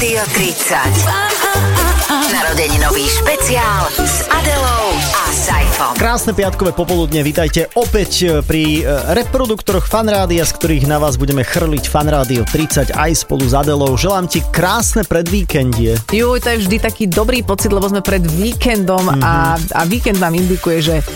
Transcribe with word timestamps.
Rádio 0.00 0.24
30. 0.32 1.29
Narodeninový 2.10 3.06
špeciál 3.06 3.86
s 4.02 4.26
Adelou 4.26 4.98
a 5.14 5.30
Saifom. 5.30 5.94
Krásne 5.94 6.34
piatkové 6.34 6.74
popoludne, 6.74 7.22
vítajte 7.22 7.70
opäť 7.78 8.12
e, 8.26 8.26
pri 8.42 8.82
e, 8.82 9.14
reproduktoroch 9.14 9.86
Fanrádia, 9.86 10.42
z 10.42 10.58
ktorých 10.58 10.90
na 10.90 10.98
vás 10.98 11.14
budeme 11.14 11.46
chrliť 11.46 11.86
Fanrádio 11.86 12.42
30 12.42 12.98
aj 12.98 13.14
spolu 13.14 13.46
s 13.46 13.54
Adelou. 13.54 13.94
Želám 13.94 14.26
ti 14.26 14.42
krásne 14.42 15.06
predvíkendie. 15.06 16.02
Juj, 16.10 16.42
to 16.42 16.50
je 16.50 16.66
vždy 16.66 16.76
taký 16.82 17.06
dobrý 17.06 17.46
pocit, 17.46 17.70
lebo 17.70 17.86
sme 17.86 18.02
pred 18.02 18.26
víkendom 18.26 19.06
mm-hmm. 19.06 19.22
a, 19.22 19.54
a 19.78 19.80
víkend 19.86 20.18
nám 20.18 20.34
indikuje, 20.34 20.82
že 20.82 21.06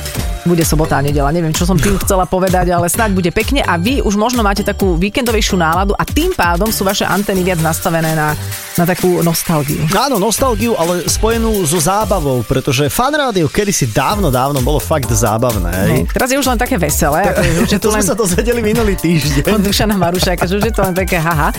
bude 0.45 0.63
sobota 0.63 1.01
a 1.01 1.05
nedela. 1.05 1.33
Neviem, 1.33 1.57
čo 1.57 1.65
som 1.65 1.81
tým 1.81 1.97
chcela 2.05 2.29
povedať, 2.29 2.69
ale 2.71 2.93
snáď 2.93 3.17
bude 3.17 3.31
pekne 3.33 3.65
a 3.65 3.81
vy 3.81 4.05
už 4.05 4.15
možno 4.21 4.45
máte 4.45 4.61
takú 4.61 4.95
víkendovejšiu 5.01 5.57
náladu 5.57 5.97
a 5.97 6.05
tým 6.05 6.37
pádom 6.37 6.69
sú 6.69 6.85
vaše 6.85 7.09
antény 7.09 7.43
viac 7.43 7.61
nastavené 7.65 8.13
na, 8.13 8.37
na 8.77 8.85
takú 8.85 9.25
nostalgiu. 9.25 9.89
Áno, 9.97 10.21
nostalgiu, 10.21 10.77
ale 10.85 11.09
spojenú 11.09 11.65
so 11.65 11.81
zábavou, 11.81 12.45
pretože 12.45 12.93
fan 12.93 13.17
rádio 13.17 13.49
kedysi 13.49 13.89
dávno, 13.89 14.29
dávno 14.29 14.61
bolo 14.61 14.77
fakt 14.77 15.09
zábavné. 15.09 16.05
No, 16.05 16.13
teraz 16.13 16.29
je 16.29 16.37
už 16.37 16.45
len 16.45 16.61
také 16.61 16.77
veselé. 16.77 17.25
Ako, 17.33 17.65
že 17.65 17.79
to 17.83 17.89
len... 17.89 18.05
sme 18.05 18.05
sa 18.05 18.15
dozvedeli 18.15 18.61
minulý 18.61 18.93
týždeň. 19.01 19.49
Od 19.49 19.65
Dušana 19.65 19.97
Marušáka, 19.97 20.45
že 20.45 20.61
už 20.61 20.65
je 20.69 20.75
to 20.77 20.85
len 20.85 20.93
také 20.93 21.17
haha. 21.17 21.51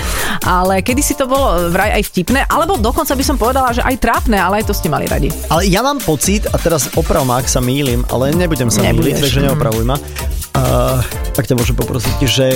Ale 0.46 0.86
kedysi 0.86 1.18
to 1.18 1.26
bolo 1.26 1.74
vraj 1.74 1.98
aj 1.98 2.04
vtipné, 2.14 2.46
alebo 2.46 2.78
dokonca 2.78 3.18
by 3.18 3.24
som 3.26 3.36
povedala, 3.36 3.74
že 3.74 3.82
aj 3.82 3.96
trápne, 3.98 4.38
ale 4.38 4.62
aj 4.62 4.70
to 4.70 4.74
ste 4.78 4.88
mali 4.94 5.10
radi. 5.10 5.34
Ale 5.50 5.66
ja 5.66 5.82
mám 5.82 5.98
pocit, 5.98 6.46
a 6.46 6.56
teraz 6.62 6.94
oprav 6.94 7.26
ma, 7.26 7.42
ak 7.42 7.50
sa 7.50 7.58
mýlim, 7.58 8.06
ale 8.14 8.30
nebudem 8.38 8.70
sa 8.70 8.86
Nebudeš. 8.86 9.26
takže 9.26 9.42
neopravuj 9.42 9.84
ma. 9.88 9.98
Uh, 10.56 11.04
ak 11.36 11.52
ťa 11.52 11.60
môžem 11.60 11.76
poprosiť, 11.76 12.16
že, 12.24 12.48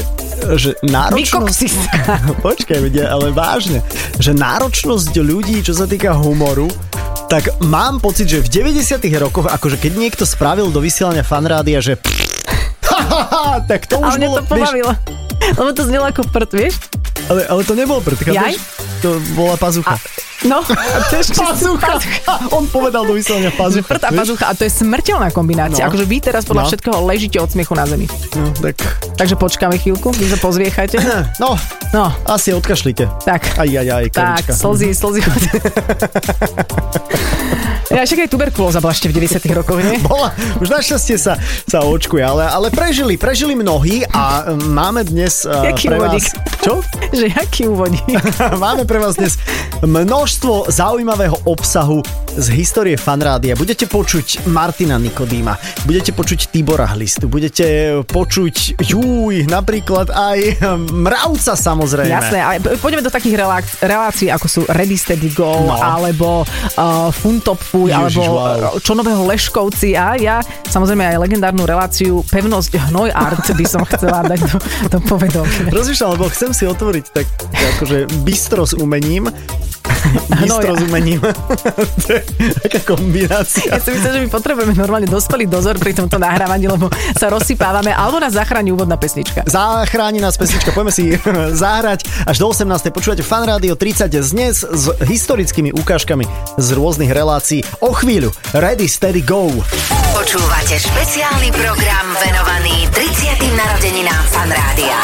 že 0.55 0.71
náročnosť... 0.87 1.59
Počkaj, 2.47 2.79
ale 2.95 3.27
vážne, 3.35 3.83
že 4.15 4.31
náročnosť 4.31 5.11
ľudí, 5.19 5.59
čo 5.59 5.75
sa 5.75 5.83
týka 5.83 6.15
humoru, 6.15 6.71
tak 7.27 7.59
mám 7.59 7.99
pocit, 7.99 8.31
že 8.31 8.39
v 8.39 8.71
90 8.71 9.03
rokoch, 9.19 9.51
akože 9.51 9.75
keď 9.77 9.91
niekto 9.99 10.23
spravil 10.23 10.71
do 10.71 10.79
vysielania 10.79 11.27
fanrádia, 11.27 11.83
že 11.83 11.99
tak 13.69 13.85
to 13.85 13.99
už 13.99 14.15
ale 14.15 14.25
bolo... 14.31 14.37
to 14.39 14.43
pobavilo. 14.47 14.91
Vieš, 14.95 15.19
lebo 15.59 15.69
to 15.75 15.83
znelo 15.83 16.05
ako 16.07 16.21
prd, 16.31 16.51
vieš? 16.55 16.75
Ale, 17.27 17.41
ale 17.51 17.61
to 17.67 17.73
nebol 17.75 17.99
prd, 17.99 18.19
chápeš? 18.31 18.63
To 18.99 19.15
bola 19.35 19.55
pazucha. 19.55 19.95
A, 19.95 19.97
no, 20.43 20.59
je 21.15 21.23
pazucha. 21.39 21.95
On 22.51 22.67
povedal 22.67 23.07
do 23.07 23.15
vysielania 23.15 23.51
pazucha. 23.55 23.95
Prd 23.95 24.03
a 24.03 24.11
pazucha 24.11 24.45
a 24.51 24.53
to 24.55 24.67
je 24.67 24.71
smrteľná 24.71 25.31
kombinácia. 25.31 25.87
No. 25.87 25.91
Akože 25.91 26.03
vy 26.03 26.19
teraz 26.19 26.43
podľa 26.43 26.67
no. 26.67 26.69
všetkého 26.71 26.97
ležíte 27.07 27.39
od 27.39 27.47
smiechu 27.47 27.73
na 27.75 27.87
zemi. 27.87 28.07
No, 28.35 28.51
tak... 28.59 28.75
Takže 29.15 29.35
počkáme 29.39 29.79
chvíľku, 29.79 30.11
vy 30.15 30.27
sa 30.27 30.37
pozviechajte. 30.39 30.99
No, 31.39 31.55
no. 31.95 32.11
asi 32.27 32.51
odkašlite. 32.51 33.07
Tak. 33.23 33.55
Aj, 33.55 33.69
aj, 33.69 33.87
aj, 33.87 34.05
Tak, 34.11 34.51
slzy, 34.51 34.91
slzy. 34.91 35.23
Ja 37.89 38.05
však 38.05 38.25
aj 38.25 38.29
tuberkulóza 38.29 38.77
bola 38.85 38.93
ešte 38.93 39.09
v 39.09 39.17
90 39.17 39.49
rokoch, 39.49 39.81
nie? 39.81 39.97
Bola, 40.05 40.29
už 40.61 40.69
našťastie 40.69 41.17
sa, 41.17 41.41
sa 41.65 41.81
očkuje, 41.81 42.21
ale, 42.21 42.45
ale 42.45 42.69
prežili, 42.69 43.17
prežili 43.17 43.57
mnohí 43.57 44.05
a 44.13 44.53
máme 44.69 45.01
dnes 45.09 45.41
uh, 45.49 45.65
jaký 45.65 45.89
pre 45.89 45.97
úvodík? 45.97 46.21
vás... 46.21 46.61
Čo? 46.61 46.73
Že 47.17 47.25
jaký 47.33 47.61
úvodík? 47.65 48.05
máme 48.61 48.85
pre 48.85 49.01
vás 49.01 49.17
dnes 49.17 49.41
množstvo 49.81 50.69
zaujímavého 50.69 51.41
obsahu 51.49 52.05
z 52.39 52.47
histórie 52.55 52.95
fanrádia. 52.95 53.51
Budete 53.51 53.83
počuť 53.83 54.47
Martina 54.47 54.95
Nikodýma, 54.95 55.59
budete 55.83 56.15
počuť 56.15 56.55
Tibora 56.55 56.87
Hlistu, 56.95 57.27
budete 57.27 57.99
počuť 58.07 58.79
Júj, 58.79 59.43
napríklad 59.51 60.07
aj 60.07 60.63
Mravca 60.87 61.59
samozrejme. 61.59 62.15
Jasné, 62.15 62.39
ale 62.39 62.63
poďme 62.79 63.03
do 63.03 63.11
takých 63.11 63.35
relácií, 63.83 64.31
ako 64.31 64.47
sú 64.47 64.61
Ready 64.71 64.95
Steady 64.95 65.35
Go, 65.35 65.67
no. 65.67 65.75
alebo 65.75 66.47
uh, 66.47 67.11
Funtop 67.11 67.59
Fuj, 67.59 67.91
alebo 67.91 68.23
wow. 68.23 68.79
čo 68.79 68.95
nového 68.95 69.27
Leškovci 69.27 69.99
a 69.99 70.15
ja 70.15 70.39
samozrejme 70.71 71.11
aj 71.11 71.19
legendárnu 71.19 71.67
reláciu 71.67 72.23
Pevnosť 72.31 72.79
Hnoj 72.87 73.11
Art 73.11 73.43
by 73.51 73.65
som 73.67 73.83
chcela 73.83 74.23
dať 74.23 74.39
do, 74.47 74.57
do 74.87 74.99
povedomia. 75.03 75.67
Rozmýšľam, 75.67 76.15
lebo 76.15 76.31
chcem 76.31 76.55
si 76.55 76.63
otvoriť 76.63 77.05
tak 77.11 77.27
akože 77.75 78.23
bistro 78.23 78.63
s 78.63 78.71
umením 78.79 79.27
Bistro 80.39 80.73
s 80.75 80.81
umením. 80.85 81.19
taká 82.63 82.79
kombinácia. 82.85 83.75
Ja 83.75 83.81
si 83.81 83.93
myslím, 83.93 84.11
že 84.13 84.19
my 84.25 84.29
potrebujeme 84.29 84.73
normálne 84.77 85.07
dospelý 85.09 85.45
dozor 85.49 85.77
pri 85.77 85.93
tomto 85.93 86.17
nahrávaní, 86.17 86.69
lebo 86.69 86.89
sa 87.17 87.29
rozsypávame, 87.29 87.91
alebo 87.93 88.21
nás 88.21 88.33
zachráni 88.33 88.71
úvodná 88.73 88.95
pesnička. 88.95 89.43
Zachráni 89.45 90.21
nás 90.21 90.37
pesnička, 90.37 90.71
poďme 90.71 90.93
si 90.93 91.13
zahrať 91.63 92.05
až 92.25 92.35
do 92.37 92.47
18. 92.51 92.93
Počúvate 92.93 93.23
Fan 93.25 93.45
Radio 93.49 93.73
30 93.75 94.09
dnes 94.09 94.61
s 94.63 94.83
historickými 95.03 95.73
ukážkami 95.75 96.25
z 96.57 96.67
rôznych 96.73 97.11
relácií. 97.11 97.65
O 97.81 97.91
chvíľu, 97.91 98.33
ready, 98.55 98.87
steady, 98.87 99.25
go. 99.25 99.49
Počúvate 100.13 100.75
špeciálny 100.77 101.49
program 101.55 102.05
venovaný 102.21 102.85
30. 102.91 103.57
narodeninám 103.57 104.23
Fan 104.29 104.49
Rádia. 104.51 104.99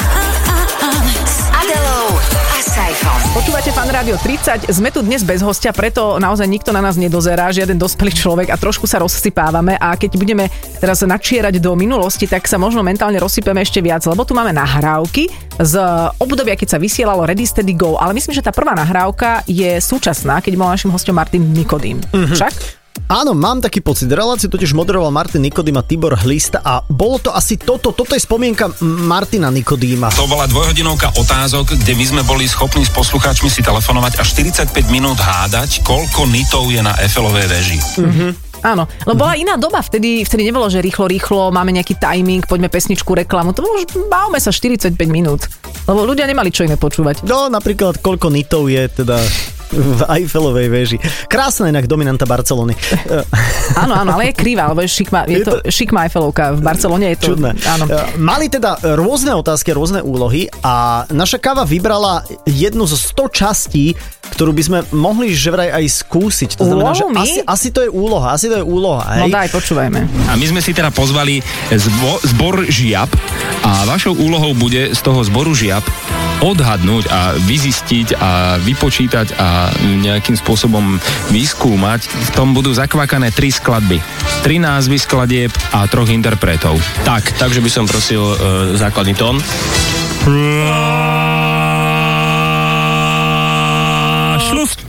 Adelou 1.65 2.13
a 2.29 2.61
Saifom. 2.61 3.17
Počúvate 3.33 3.73
Fan 3.73 3.89
Rádio 3.89 4.21
30, 4.21 4.69
sme 4.69 4.93
tu 4.93 5.01
dnes 5.01 5.25
bez 5.25 5.41
hostia, 5.41 5.73
preto 5.73 6.21
naozaj 6.21 6.45
nikto 6.45 6.69
na 6.69 6.77
nás 6.77 6.93
nedozerá, 6.93 7.49
žiaden 7.49 7.73
dospelý 7.73 8.13
človek 8.13 8.53
a 8.53 8.59
trošku 8.61 8.85
sa 8.85 9.01
rozsypávame 9.01 9.73
a 9.73 9.97
keď 9.97 10.13
budeme 10.13 10.45
teraz 10.77 11.01
načierať 11.01 11.57
do 11.57 11.73
minulosti, 11.73 12.29
tak 12.29 12.45
sa 12.45 12.61
možno 12.61 12.85
mentálne 12.85 13.17
rozsypeme 13.17 13.65
ešte 13.65 13.81
viac, 13.81 14.05
lebo 14.05 14.21
tu 14.21 14.37
máme 14.37 14.53
nahrávky 14.53 15.25
z 15.57 15.73
obdobia, 16.21 16.53
keď 16.53 16.77
sa 16.77 16.81
vysielalo 16.81 17.25
Ready 17.25 17.49
Steady 17.49 17.73
Go, 17.73 17.97
ale 17.97 18.13
myslím, 18.13 18.37
že 18.37 18.45
tá 18.45 18.53
prvá 18.53 18.77
nahrávka 18.77 19.41
je 19.49 19.81
súčasná, 19.81 20.45
keď 20.45 20.61
bol 20.61 20.69
našim 20.69 20.93
hostom 20.93 21.17
Martin 21.17 21.49
Nikodým. 21.49 21.97
Mm-hmm. 21.97 22.37
Však? 22.37 22.84
Áno, 23.05 23.37
mám 23.37 23.61
taký 23.61 23.85
pocit. 23.85 24.09
Reláciu 24.09 24.49
totiž 24.49 24.73
moderoval 24.73 25.13
Martin 25.13 25.45
Nikodým 25.45 25.77
a 25.77 25.85
Tibor 25.85 26.17
Hlista 26.25 26.57
a 26.65 26.81
bolo 26.89 27.21
to 27.21 27.29
asi 27.29 27.53
toto, 27.53 27.93
toto 27.93 28.17
je 28.17 28.21
spomienka 28.23 28.71
Martina 28.81 29.53
Nikodýma. 29.53 30.09
To 30.17 30.25
bola 30.25 30.49
dvojhodinovka 30.49 31.13
otázok, 31.13 31.77
kde 31.77 31.93
my 31.93 32.05
sme 32.05 32.21
boli 32.25 32.49
schopní 32.49 32.81
s 32.81 32.89
poslucháčmi 32.89 33.51
si 33.51 33.61
telefonovať 33.61 34.17
a 34.17 34.23
45 34.25 34.73
minút 34.89 35.21
hádať, 35.21 35.85
koľko 35.85 36.25
nitov 36.33 36.73
je 36.73 36.81
na 36.81 36.97
Eiffelovej 36.97 37.45
veži. 37.45 37.77
Mm-hmm. 37.77 38.31
Áno, 38.65 38.89
lebo 39.05 39.21
bola 39.21 39.37
iná 39.37 39.61
doba, 39.61 39.85
vtedy, 39.85 40.25
vtedy 40.25 40.49
nebolo, 40.49 40.65
že 40.73 40.81
rýchlo, 40.81 41.05
rýchlo, 41.05 41.53
máme 41.53 41.69
nejaký 41.77 42.01
timing, 42.01 42.49
poďme 42.49 42.73
pesničku, 42.73 43.13
reklamu, 43.13 43.53
to 43.53 43.61
bolo, 43.61 43.77
už 43.77 44.09
bavme 44.09 44.41
sa 44.41 44.49
45 44.49 44.97
minút, 45.05 45.45
lebo 45.85 46.01
ľudia 46.01 46.25
nemali 46.25 46.49
čo 46.49 46.65
iné 46.65 46.73
počúvať. 46.73 47.21
No, 47.29 47.45
napríklad, 47.53 48.01
koľko 48.01 48.33
nitov 48.33 48.65
je 48.73 48.89
teda 48.89 49.21
v 49.75 50.01
Eiffelovej 50.07 50.67
veži. 50.71 50.97
Krásna 51.27 51.67
inak 51.67 51.85
dominanta 51.85 52.23
Barcelony. 52.23 52.73
áno, 53.83 53.93
áno, 53.93 54.15
ale 54.15 54.31
je 54.31 54.33
krivá, 54.33 54.71
lebo 54.71 54.81
je 54.81 54.89
šikma, 54.89 55.27
je, 55.27 55.43
je 55.43 55.45
to, 55.45 55.51
to 55.59 55.67
šikma 55.67 56.07
Eiffelovka. 56.07 56.55
V 56.55 56.61
Barcelone 56.63 57.11
je 57.13 57.17
to... 57.19 57.27
Čudné. 57.35 57.51
Áno. 57.67 57.85
Mali 58.17 58.47
teda 58.47 58.79
rôzne 58.95 59.35
otázky, 59.35 59.75
rôzne 59.75 59.99
úlohy 59.99 60.47
a 60.63 61.03
naša 61.11 61.37
káva 61.37 61.67
vybrala 61.67 62.23
jednu 62.47 62.87
zo 62.87 62.95
100 62.95 63.29
častí, 63.35 63.85
ktorú 64.33 64.55
by 64.55 64.63
sme 64.63 64.79
mohli 64.95 65.35
že 65.35 65.53
vraj 65.53 65.69
aj 65.69 65.85
skúsiť. 66.05 66.57
To 66.57 66.65
znamená, 66.65 66.95
že 66.95 67.05
asi, 67.13 67.39
asi 67.45 67.67
to 67.69 67.85
je 67.85 67.89
úloha, 67.91 68.33
asi 68.33 68.49
to 68.49 68.57
je 68.61 68.65
úloha. 68.65 69.03
Hej? 69.19 69.21
No 69.21 69.27
daj, 69.29 69.47
počúvajme. 69.53 69.99
A 70.31 70.33
my 70.33 70.45
sme 70.49 70.61
si 70.63 70.71
teda 70.73 70.89
pozvali 70.89 71.43
zbo, 71.69 72.17
zbor 72.25 72.65
žiab 72.65 73.11
a 73.61 73.85
vašou 73.85 74.17
úlohou 74.17 74.55
bude 74.57 74.95
z 74.95 74.99
toho 75.03 75.21
zboru 75.21 75.53
žiab 75.53 75.83
odhadnúť 76.43 77.05
a 77.09 77.33
vyzistiť 77.47 78.19
a 78.19 78.59
vypočítať 78.59 79.39
a 79.39 79.64
nejakým 80.01 80.35
spôsobom 80.35 80.97
vyskúmať. 81.31 82.07
V 82.07 82.29
tom 82.35 82.51
budú 82.51 82.73
zakvakané 82.73 83.31
tri 83.31 83.49
skladby. 83.53 84.01
Tri 84.43 84.61
názvy 84.61 84.97
skladieb 84.99 85.51
a 85.73 85.85
troch 85.87 86.09
interpretov. 86.09 86.77
Tak, 87.07 87.37
takže 87.39 87.61
by 87.61 87.69
som 87.71 87.85
prosil 87.89 88.21
uh, 88.21 88.37
základný 88.77 89.13
tón. 89.15 89.37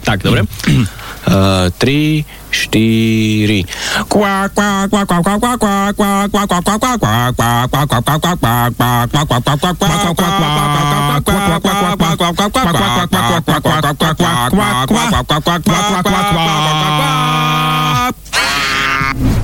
Tak, 0.06 0.22
dobre. 0.22 0.46
Uh, 1.26 1.74
3, 1.82 2.22
4. 2.54 3.66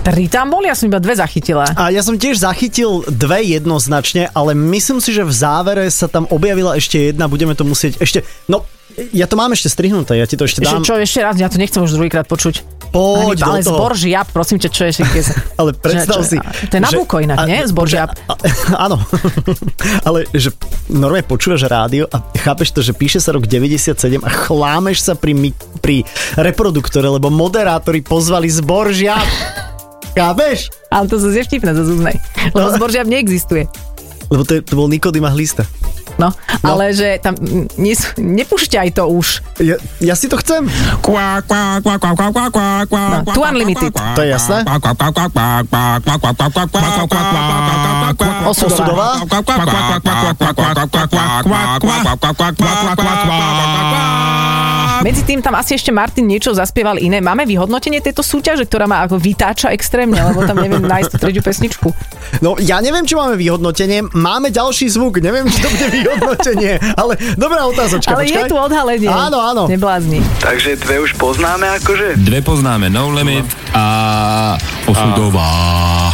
Tri 0.02 0.26
tam 0.26 0.50
boli, 0.50 0.66
ja 0.66 0.74
som 0.74 0.90
iba 0.90 0.98
dve 0.98 1.14
zachytila. 1.14 1.62
A 1.78 1.94
ja 1.94 2.02
som 2.02 2.18
tiež 2.18 2.42
zachytil 2.42 3.06
dve 3.06 3.46
jednoznačne, 3.46 4.34
ale 4.34 4.50
myslím 4.54 4.98
si, 4.98 5.14
že 5.14 5.22
v 5.22 5.30
závere 5.30 5.86
sa 5.94 6.10
tam 6.10 6.26
objavila 6.26 6.74
ešte 6.74 7.14
jedna, 7.14 7.30
budeme 7.30 7.54
to 7.54 7.62
musieť 7.62 8.02
ešte... 8.02 8.26
No, 8.50 8.66
ja 9.12 9.26
to 9.26 9.34
mám 9.34 9.52
ešte 9.52 9.68
strihnuté, 9.68 10.16
ja 10.16 10.26
ti 10.26 10.36
to 10.36 10.44
ešte 10.44 10.60
dám. 10.60 10.80
Ešte 10.80 10.86
čo, 10.86 10.94
ešte 10.96 11.20
raz, 11.20 11.34
ja 11.36 11.48
to 11.48 11.56
nechcem 11.56 11.80
už 11.80 11.96
druhýkrát 11.96 12.26
počuť. 12.26 12.60
poď 12.92 13.38
do 13.40 13.44
ale 13.48 13.60
toho. 13.64 13.72
zbor 13.72 13.92
žiab, 13.96 14.28
prosím 14.36 14.60
ťa, 14.60 14.68
čo 14.68 14.82
je 14.84 14.92
keď... 15.08 15.24
Ale 15.60 15.70
predstav 15.72 16.20
Že- 16.20 16.28
si... 16.28 16.36
čo- 16.36 16.68
to 16.68 16.74
je 16.76 16.82
Nabucco 16.84 17.16
inak, 17.24 17.38
nie? 17.48 17.58
Zbor 17.64 17.86
žiab. 17.88 18.10
a- 18.28 18.36
Áno. 18.84 19.00
ale 20.08 20.28
že 20.36 20.52
normálne 20.92 21.24
počúvaš 21.24 21.64
rádio 21.64 22.04
a 22.12 22.20
chápeš 22.36 22.76
to, 22.76 22.84
že 22.84 22.92
píše 22.92 23.16
sa 23.16 23.32
rok 23.32 23.48
97 23.48 23.96
a 24.20 24.28
chlámeš 24.28 25.08
sa 25.08 25.16
pri, 25.16 25.32
pri 25.80 26.04
reproduktore, 26.36 27.08
lebo 27.08 27.32
moderátori 27.32 28.04
pozvali 28.04 28.52
zbor 28.52 28.92
žiab. 28.92 29.24
Chápeš? 30.12 30.68
Ale 30.92 31.08
to 31.08 31.16
je 31.16 31.40
vtipné, 31.48 31.72
to. 31.72 32.20
Lebo 32.52 32.68
zbor 32.76 32.92
žiab 32.92 33.08
neexistuje. 33.08 33.64
Lebo 34.28 34.44
to, 34.44 34.60
je- 34.60 34.64
to 34.64 34.76
bol 34.76 34.84
Nikodým 34.84 35.24
a 35.24 35.32
Hlista. 35.32 35.64
No, 36.20 36.28
no. 36.62 36.66
ale 36.76 36.92
že 36.92 37.16
tam 37.20 37.34
nie, 37.80 37.96
nepúšťaj 38.20 38.88
to 38.96 39.08
už. 39.08 39.40
Ja, 39.64 39.76
ja 40.00 40.14
si 40.14 40.28
to 40.28 40.36
chcem. 40.40 40.68
No, 42.92 43.32
tu 43.32 43.40
Unlimited. 43.40 43.92
To 43.96 44.20
je 44.20 44.30
jasné? 44.32 44.64
Osudová. 48.46 49.22
Medzi 55.02 55.26
tým 55.26 55.42
tam 55.42 55.58
asi 55.58 55.74
ešte 55.74 55.90
Martin 55.90 56.30
niečo 56.30 56.54
zaspieval 56.54 56.94
iné. 57.02 57.18
Máme 57.18 57.42
vyhodnotenie 57.42 57.98
tejto 57.98 58.22
súťaže, 58.22 58.70
ktorá 58.70 58.86
ma 58.86 59.02
ako 59.02 59.18
vytáča 59.18 59.74
extrémne, 59.74 60.14
lebo 60.14 60.46
tam 60.46 60.62
neviem 60.62 60.78
nájsť 60.78 61.18
tretiu 61.18 61.42
pesničku. 61.42 61.90
No 62.38 62.54
ja 62.62 62.78
neviem, 62.78 63.02
či 63.02 63.18
máme 63.18 63.34
vyhodnotenie. 63.34 64.14
Máme 64.14 64.54
ďalší 64.54 64.86
zvuk, 64.94 65.18
neviem, 65.18 65.50
či 65.50 65.58
to 65.58 65.68
bude 65.74 66.01
vyhodnotenie. 66.02 66.72
Ale 66.98 67.14
dobrá 67.38 67.62
otázočka. 67.70 68.12
Ale 68.12 68.26
je 68.26 68.34
počkaj. 68.34 68.50
tu 68.50 68.56
odhalenie. 68.58 69.08
Áno, 69.08 69.38
áno. 69.38 69.62
Neblázni. 69.70 70.20
Takže 70.42 70.76
dve 70.82 71.00
už 71.00 71.14
poznáme 71.16 71.66
akože? 71.82 72.18
Dve 72.20 72.42
poznáme 72.42 72.90
No 72.90 73.14
Limit 73.14 73.46
a 73.72 74.58
Osudová. 74.90 75.48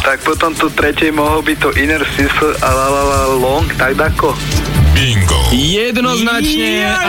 Tak 0.05 0.21
potom 0.21 0.53
tu 0.53 0.69
tretej 0.71 1.11
mohol 1.11 1.41
byť 1.41 1.57
to 1.57 1.69
Inner 1.81 2.05
Sister 2.13 2.53
a 2.61 2.69
La 2.69 2.87
La 2.87 3.03
La 3.03 3.21
Long, 3.35 3.67
tak 3.75 3.97
dako. 3.97 4.37
Jednoznačne. 5.49 6.85
A. 6.85 6.99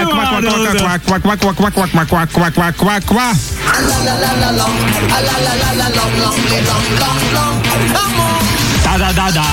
Da, 8.91 8.99
da, 8.99 9.15
da, 9.15 9.31
da. 9.33 9.47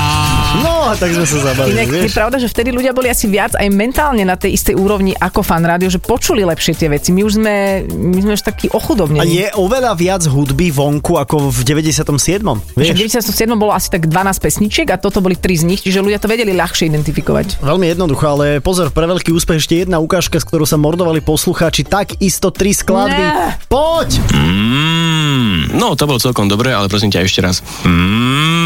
No, 0.58 0.74
tak 0.92 1.14
sme 1.14 1.22
sa 1.22 1.38
zabavili, 1.44 1.78
Inak 1.78 1.88
je 1.88 2.02
vieš. 2.04 2.16
pravda, 2.16 2.38
že 2.38 2.48
vtedy 2.48 2.70
ľudia 2.72 2.90
boli 2.90 3.06
asi 3.06 3.28
viac 3.28 3.54
aj 3.54 3.70
mentálne 3.70 4.24
na 4.24 4.34
tej 4.34 4.50
istej 4.52 4.74
úrovni 4.74 5.14
ako 5.14 5.40
fan 5.40 5.62
rádio, 5.62 5.88
že 5.88 6.00
počuli 6.00 6.42
lepšie 6.42 6.74
tie 6.74 6.90
veci. 6.90 7.14
My 7.14 7.22
už 7.22 7.38
sme, 7.38 7.54
my 7.86 8.18
sme 8.20 8.34
už 8.34 8.42
takí 8.42 8.66
A 8.66 8.74
ochudobnení. 8.74 9.30
je 9.30 9.48
oveľa 9.54 9.94
viac 9.94 10.26
hudby 10.26 10.68
vonku 10.70 11.16
ako 11.16 11.48
v 11.48 11.60
97. 11.62 12.42
Že 12.42 12.50
Vieš? 12.74 12.90
v 12.90 12.98
97. 13.14 13.30
bolo 13.54 13.72
asi 13.72 13.88
tak 13.88 14.06
12 14.06 14.18
pesničiek 14.40 14.88
a 14.88 14.98
toto 14.98 15.22
boli 15.22 15.36
3 15.36 15.54
z 15.54 15.66
nich, 15.68 15.80
čiže 15.80 16.02
ľudia 16.02 16.18
to 16.18 16.26
vedeli 16.26 16.52
ľahšie 16.52 16.90
identifikovať. 16.90 17.62
Veľmi 17.62 17.86
jednoducho, 17.88 18.26
ale 18.28 18.46
pozor, 18.58 18.90
pre 18.90 19.06
veľký 19.06 19.30
úspech 19.30 19.58
ešte 19.60 19.76
jedna 19.80 19.98
ukážka, 19.98 20.36
s 20.36 20.46
ktorou 20.46 20.66
sa 20.66 20.76
mordovali 20.76 21.22
poslucháči, 21.22 21.86
takisto 21.86 22.50
tri 22.50 22.74
skladby. 22.74 23.22
Ne. 23.22 23.54
Poď! 23.68 24.18
Mm, 24.34 25.38
No, 25.70 25.94
to 25.94 26.04
bolo 26.04 26.18
celkom 26.18 26.48
dobré, 26.48 26.72
ale 26.72 26.88
prosím 26.88 27.12
ťa 27.12 27.22
ešte 27.22 27.40
raz. 27.40 27.62
mm. 27.86 28.57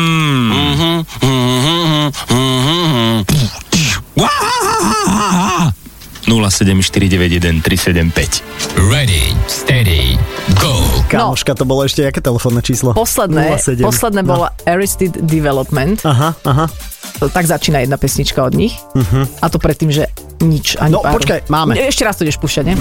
07491 6.24 7.62
375. 7.62 8.44
Ready, 8.90 9.36
steady, 9.48 10.16
go. 10.56 10.80
Kamoška, 11.10 11.52
to 11.54 11.66
bolo 11.66 11.84
ešte 11.84 12.06
aké 12.06 12.22
telefónne 12.22 12.62
číslo? 12.62 12.94
Posledné, 12.94 13.58
07. 13.58 13.82
posledné 13.82 14.22
No. 14.22 14.30
bolo 14.30 14.46
Arrested 14.64 15.12
Development. 15.20 16.00
Aha, 16.02 16.32
aha. 16.42 16.66
Tak 17.22 17.46
začína 17.46 17.80
jedna 17.80 17.98
pesnička 17.98 18.42
od 18.42 18.54
nich. 18.54 18.78
A 19.42 19.50
to 19.50 19.58
predtým, 19.58 19.92
že 19.92 20.08
nič, 20.40 20.78
ani 20.78 20.94
No, 20.94 21.02
páru. 21.02 21.20
počkaj, 21.20 21.50
máme. 21.50 21.76
Ešte 21.76 22.02
raz 22.02 22.16
to 22.16 22.24
ideš 22.24 22.40
púšťať, 22.40 22.64
nie? 22.66 22.76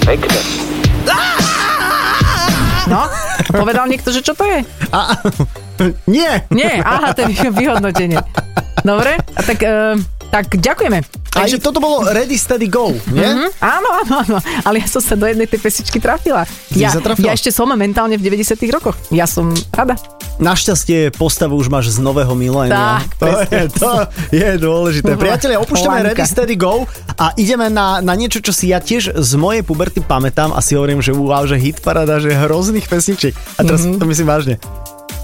Pekne. 0.00 0.63
Povedal 3.60 3.86
niekto, 3.90 4.10
že 4.14 4.20
čo 4.22 4.32
to 4.36 4.44
je? 4.46 4.62
A, 4.94 5.18
nie! 6.14 6.30
Nie, 6.50 6.80
aha, 6.82 7.12
to 7.14 7.26
je 7.26 7.50
vyhodnotenie. 7.50 8.20
Dobre, 8.84 9.16
a 9.16 9.40
tak, 9.40 9.58
e, 9.64 9.96
tak 10.34 10.58
ďakujeme. 10.58 10.98
Aj 11.34 11.46
Takže, 11.46 11.62
toto 11.62 11.78
bolo 11.78 12.02
Ready, 12.10 12.34
Steady, 12.34 12.66
Go, 12.66 12.90
nie? 13.10 13.22
Hm? 13.22 13.50
áno, 13.62 13.88
áno, 14.02 14.14
áno, 14.22 14.36
ale 14.66 14.82
ja 14.82 14.86
som 14.90 14.98
sa 14.98 15.14
do 15.14 15.30
jednej 15.30 15.46
tej 15.46 15.62
pesničky 15.62 16.02
trafila. 16.02 16.42
Ja, 16.74 16.90
trafila? 16.90 17.30
ja 17.30 17.38
ešte 17.38 17.54
som 17.54 17.70
mentálne 17.70 18.18
v 18.18 18.22
90 18.22 18.58
rokoch. 18.74 18.98
Ja 19.14 19.30
som 19.30 19.54
rada. 19.70 19.94
Našťastie 20.42 21.14
postavu 21.14 21.54
už 21.54 21.70
máš 21.70 21.94
z 21.94 22.02
nového 22.02 22.34
milénia. 22.34 22.98
Tak, 22.98 23.06
to, 23.22 23.26
je, 23.46 23.62
to 23.78 23.90
je 24.34 24.48
dôležité. 24.58 25.14
Priatelia, 25.14 25.62
opúšťame 25.62 26.02
Lanka. 26.02 26.18
Ready, 26.18 26.24
Steady, 26.26 26.56
Go 26.58 26.90
a 27.14 27.30
ideme 27.38 27.70
na, 27.70 28.02
na 28.02 28.18
niečo, 28.18 28.42
čo 28.42 28.50
si 28.50 28.74
ja 28.74 28.82
tiež 28.82 29.14
z 29.14 29.32
mojej 29.38 29.62
puberty 29.62 30.02
pamätám 30.02 30.50
a 30.50 30.58
si 30.58 30.74
hovorím, 30.74 30.98
že 30.98 31.14
wow, 31.14 31.46
že 31.46 31.54
hit 31.54 31.78
parada, 31.78 32.18
že 32.18 32.34
hrozných 32.34 32.90
pesničiek. 32.90 33.34
A 33.58 33.62
teraz 33.62 33.86
Mhm. 33.86 33.94
mm-hmm. 33.94 34.00
to 34.02 34.10
myslím 34.10 34.26
vážne. 34.26 34.54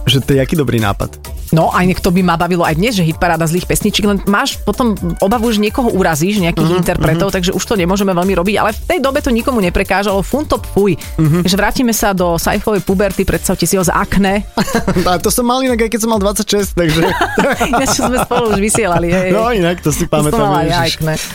Že 0.06 0.18
to 0.22 0.30
je 0.34 0.38
aký 0.38 0.54
dobrý 0.54 0.78
nápad. 0.78 1.39
No, 1.50 1.74
nech 1.74 1.98
to 1.98 2.14
by 2.14 2.22
ma 2.22 2.38
bavilo 2.38 2.62
aj 2.62 2.78
dnes, 2.78 2.94
že 2.94 3.02
hit 3.02 3.18
paráda 3.18 3.42
zlých 3.46 3.66
pesničiek, 3.66 4.06
len 4.06 4.22
máš 4.30 4.62
potom 4.62 4.94
obavu, 5.18 5.50
že 5.50 5.58
niekoho 5.58 5.90
urazíš, 5.90 6.38
nejakých 6.38 6.62
uh-huh, 6.70 6.80
interpretov, 6.80 7.30
uh-huh. 7.30 7.36
takže 7.42 7.50
už 7.50 7.64
to 7.66 7.74
nemôžeme 7.74 8.14
veľmi 8.14 8.34
robiť, 8.38 8.54
ale 8.62 8.70
v 8.70 8.80
tej 8.86 8.98
dobe 9.02 9.18
to 9.18 9.34
nikomu 9.34 9.58
neprekážalo, 9.58 10.22
fun 10.22 10.46
top 10.46 10.62
fuj. 10.70 10.94
Uh-huh. 10.94 11.42
Takže 11.42 11.56
vrátime 11.58 11.90
sa 11.90 12.14
do 12.14 12.38
sajfovej 12.38 12.86
puberty, 12.86 13.26
predstavte 13.26 13.66
si 13.66 13.74
ho 13.74 13.82
z 13.82 13.90
akne. 13.90 14.46
A 15.10 15.18
to 15.18 15.34
som 15.34 15.42
mal 15.42 15.58
inak 15.58 15.82
aj 15.82 15.90
keď 15.90 16.00
som 16.06 16.10
mal 16.14 16.22
26, 16.22 16.78
takže... 16.78 17.02
Ináč 17.70 17.98
čo 17.98 18.06
sme 18.06 18.22
spolu 18.22 18.54
už 18.54 18.60
vysielali. 18.62 19.08
Hej. 19.10 19.30
No 19.34 19.50
inak 19.50 19.82
to 19.82 19.90
si 19.90 20.06
pamätám. 20.06 20.62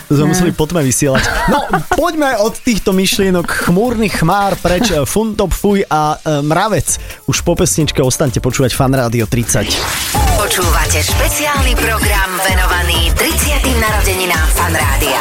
To 0.08 0.14
sme 0.16 0.32
museli 0.32 0.52
po 0.56 0.64
tme 0.64 0.80
vysielať. 0.86 1.24
No, 1.52 1.68
poďme 1.92 2.40
od 2.40 2.56
týchto 2.56 2.96
myšlienok 2.96 3.68
chmúrnych 3.68 4.24
chmár 4.24 4.56
preč. 4.64 4.96
Funtop, 5.04 5.52
fuj 5.52 5.84
a 5.92 6.16
e, 6.16 6.40
mravec. 6.46 6.88
Už 7.28 7.44
po 7.44 7.58
pesničke 7.58 8.00
ostaňte 8.00 8.40
počúvať 8.40 8.72
Fan 8.72 8.94
Rádio 8.96 9.28
30. 9.28 10.05
Počúvate 10.56 11.04
špeciálny 11.04 11.76
program 11.76 12.32
venovaný 12.48 13.12
30. 13.12 13.76
narodeninám 13.76 14.48
Fan 14.56 14.72
Rádia. 14.72 15.20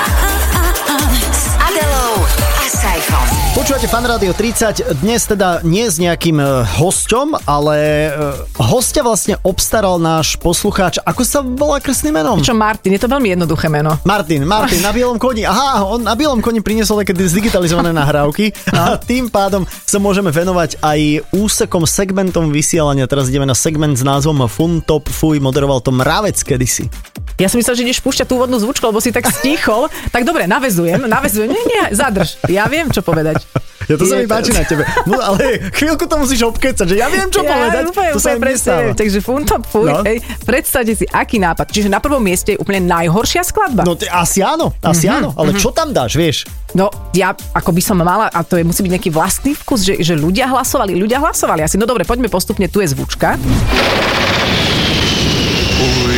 S 1.34 1.58
Adelou 1.58 2.22
a 2.62 2.66
Saifom. 2.70 3.43
Počúvate 3.54 3.86
Fan 3.86 4.02
Rádio 4.02 4.34
30, 4.34 4.98
dnes 4.98 5.30
teda 5.30 5.62
nie 5.62 5.86
s 5.86 6.02
nejakým 6.02 6.42
e, 6.42 6.66
hosťom, 6.74 7.46
ale 7.46 8.10
e, 8.10 8.10
hostia 8.58 9.06
vlastne 9.06 9.38
obstaral 9.46 10.02
náš 10.02 10.34
poslucháč. 10.42 10.98
Ako 11.06 11.22
sa 11.22 11.38
volá 11.38 11.78
krstným 11.78 12.18
menom? 12.18 12.42
Čo 12.42 12.50
Martin, 12.50 12.98
je 12.98 13.06
to 13.06 13.06
veľmi 13.06 13.30
jednoduché 13.30 13.70
meno. 13.70 13.94
Martin, 14.02 14.42
Martin, 14.42 14.82
na 14.82 14.90
bielom 14.90 15.22
koni. 15.22 15.46
Aha, 15.46 15.86
on 15.86 16.02
na 16.02 16.18
bielom 16.18 16.42
koni 16.42 16.66
priniesol 16.66 17.06
také 17.06 17.14
zdigitalizované 17.14 17.94
nahrávky 18.02 18.50
a 18.74 18.98
tým 18.98 19.30
pádom 19.30 19.62
sa 19.86 20.02
môžeme 20.02 20.34
venovať 20.34 20.82
aj 20.82 21.22
úsekom, 21.30 21.86
segmentom 21.86 22.50
vysielania. 22.50 23.06
Teraz 23.06 23.30
ideme 23.30 23.46
na 23.46 23.54
segment 23.54 23.94
s 23.94 24.02
názvom 24.02 24.50
Fun 24.50 24.82
Top 24.82 25.06
Fuj, 25.06 25.38
moderoval 25.38 25.78
to 25.78 25.94
Mravec 25.94 26.42
kedysi. 26.42 26.90
Ja 27.34 27.46
som 27.46 27.58
myslel, 27.58 27.74
že 27.74 27.82
ideš 27.82 27.98
púšťať 27.98 28.26
tú 28.26 28.38
úvodnú 28.38 28.56
zvučku, 28.56 28.84
lebo 28.84 28.98
si 28.98 29.10
tak 29.10 29.26
stichol. 29.28 29.90
tak 30.08 30.22
dobre, 30.22 30.46
navezujem, 30.46 31.02
navezujem. 31.04 31.50
Nie, 31.50 31.62
nie, 31.64 31.82
zadrž. 31.90 32.38
Ja 32.46 32.66
viem, 32.66 32.88
čo 32.88 33.00
povedať. 33.00 33.42
Ja 33.84 34.00
to 34.00 34.06
sa 34.06 34.16
mi 34.16 34.24
páči 34.24 34.48
na 34.48 34.62
tebe. 34.62 34.80
No, 35.04 35.18
ale 35.18 35.60
chvíľku 35.70 36.06
to 36.06 36.16
musíš 36.16 36.40
obkecať, 36.42 36.86
že 36.86 36.96
ja 36.96 37.04
viem, 37.06 37.28
čo 37.28 37.44
povedať. 37.44 37.84
Úplne, 37.84 38.10
to 38.10 38.18
sa 38.18 38.32
mi 38.32 38.40
presne. 38.40 38.96
Takže 38.96 39.18
fun 39.20 39.42
top 39.42 39.66
fuj, 39.66 39.84
No. 39.84 40.00
hej, 40.00 40.24
predstavte 40.40 40.94
si, 40.94 41.04
aký 41.04 41.36
nápad. 41.36 41.68
Čiže 41.68 41.90
na 41.90 41.98
prvom 41.98 42.18
mieste 42.18 42.54
je 42.54 42.58
úplne 42.58 42.80
najhoršia 42.80 43.42
skladba. 43.42 43.82
No 43.82 43.92
ty, 43.92 44.06
asi 44.06 44.40
áno, 44.40 44.72
asi 44.80 45.04
Mhm, 45.04 45.12
áno, 45.12 45.28
ale 45.34 45.52
čo 45.54 45.68
tam 45.68 45.90
dáš, 45.90 46.14
vieš? 46.14 46.48
No, 46.72 46.88
ja 47.12 47.34
ako 47.52 47.70
by 47.70 47.82
som 47.82 47.98
mala, 47.98 48.26
a 48.26 48.40
to 48.40 48.56
je, 48.56 48.64
musí 48.64 48.80
byť 48.80 48.92
nejaký 48.94 49.10
vlastný 49.10 49.52
vkus, 49.54 49.82
že, 49.82 50.00
že 50.00 50.14
ľudia 50.14 50.48
hlasovali, 50.48 50.94
ľudia 50.94 51.20
hlasovali 51.20 51.60
asi. 51.60 51.76
No 51.76 51.84
dobre, 51.84 52.02
poďme 52.02 52.26
postupne, 52.26 52.64
tu 52.66 52.80
je 52.80 52.88
zvučka. 52.88 53.36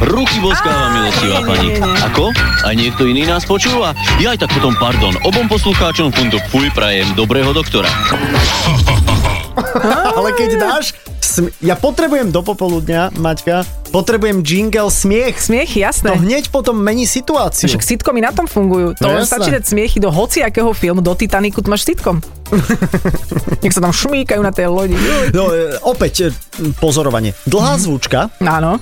Ruky 0.00 0.40
boskáva, 0.40 0.96
milostivá 0.96 1.44
pani. 1.44 1.76
Ako? 1.76 2.32
A 2.64 2.72
niekto 2.72 3.04
iný 3.04 3.24
nás 3.24 3.44
počúva? 3.44 3.92
Ja 4.16 4.32
aj 4.32 4.40
tak 4.40 4.50
potom 4.56 4.72
pardon. 4.74 5.12
Obom 5.22 5.44
poslucháčom 5.44 6.08
Funto 6.08 6.40
Fuj 6.48 6.72
prajem 6.72 7.12
dobrého 7.12 7.52
doktora. 7.52 7.84
Ale 10.16 10.32
keď 10.32 10.50
dáš, 10.56 10.96
sm- 11.20 11.52
ja 11.60 11.76
potrebujem 11.76 12.28
do 12.28 12.40
popoludňa, 12.40 13.12
Maťka, 13.12 13.68
potrebujem 13.92 14.40
jingle 14.40 14.88
smiech. 14.88 15.36
Smiech, 15.36 15.68
To 15.68 15.84
jasné. 15.84 16.10
hneď 16.16 16.48
potom 16.48 16.80
mení 16.80 17.04
situáciu. 17.04 17.68
Však 17.68 17.84
sitcomy 17.84 18.24
na 18.24 18.32
tom 18.32 18.48
fungujú. 18.48 18.96
To 18.96 19.04
No 19.04 19.20
stačí 19.20 19.52
dať 19.52 19.68
smiechy 19.68 20.00
do 20.00 20.08
hociakého 20.08 20.72
filmu, 20.72 21.04
do 21.04 21.12
Titaniku, 21.12 21.60
to 21.60 21.68
máš 21.68 21.84
sitcom. 21.84 22.24
Nech 23.62 23.70
sa 23.70 23.84
tam 23.84 23.92
šmíkajú 23.92 24.40
na 24.40 24.50
tej 24.50 24.72
lodi. 24.72 24.96
No, 25.36 25.52
e, 25.52 25.76
opäť 25.84 26.14
e, 26.24 26.26
pozorovanie. 26.80 27.36
Dlhá 27.44 27.76
zvučka, 27.76 28.32
Áno. 28.40 28.80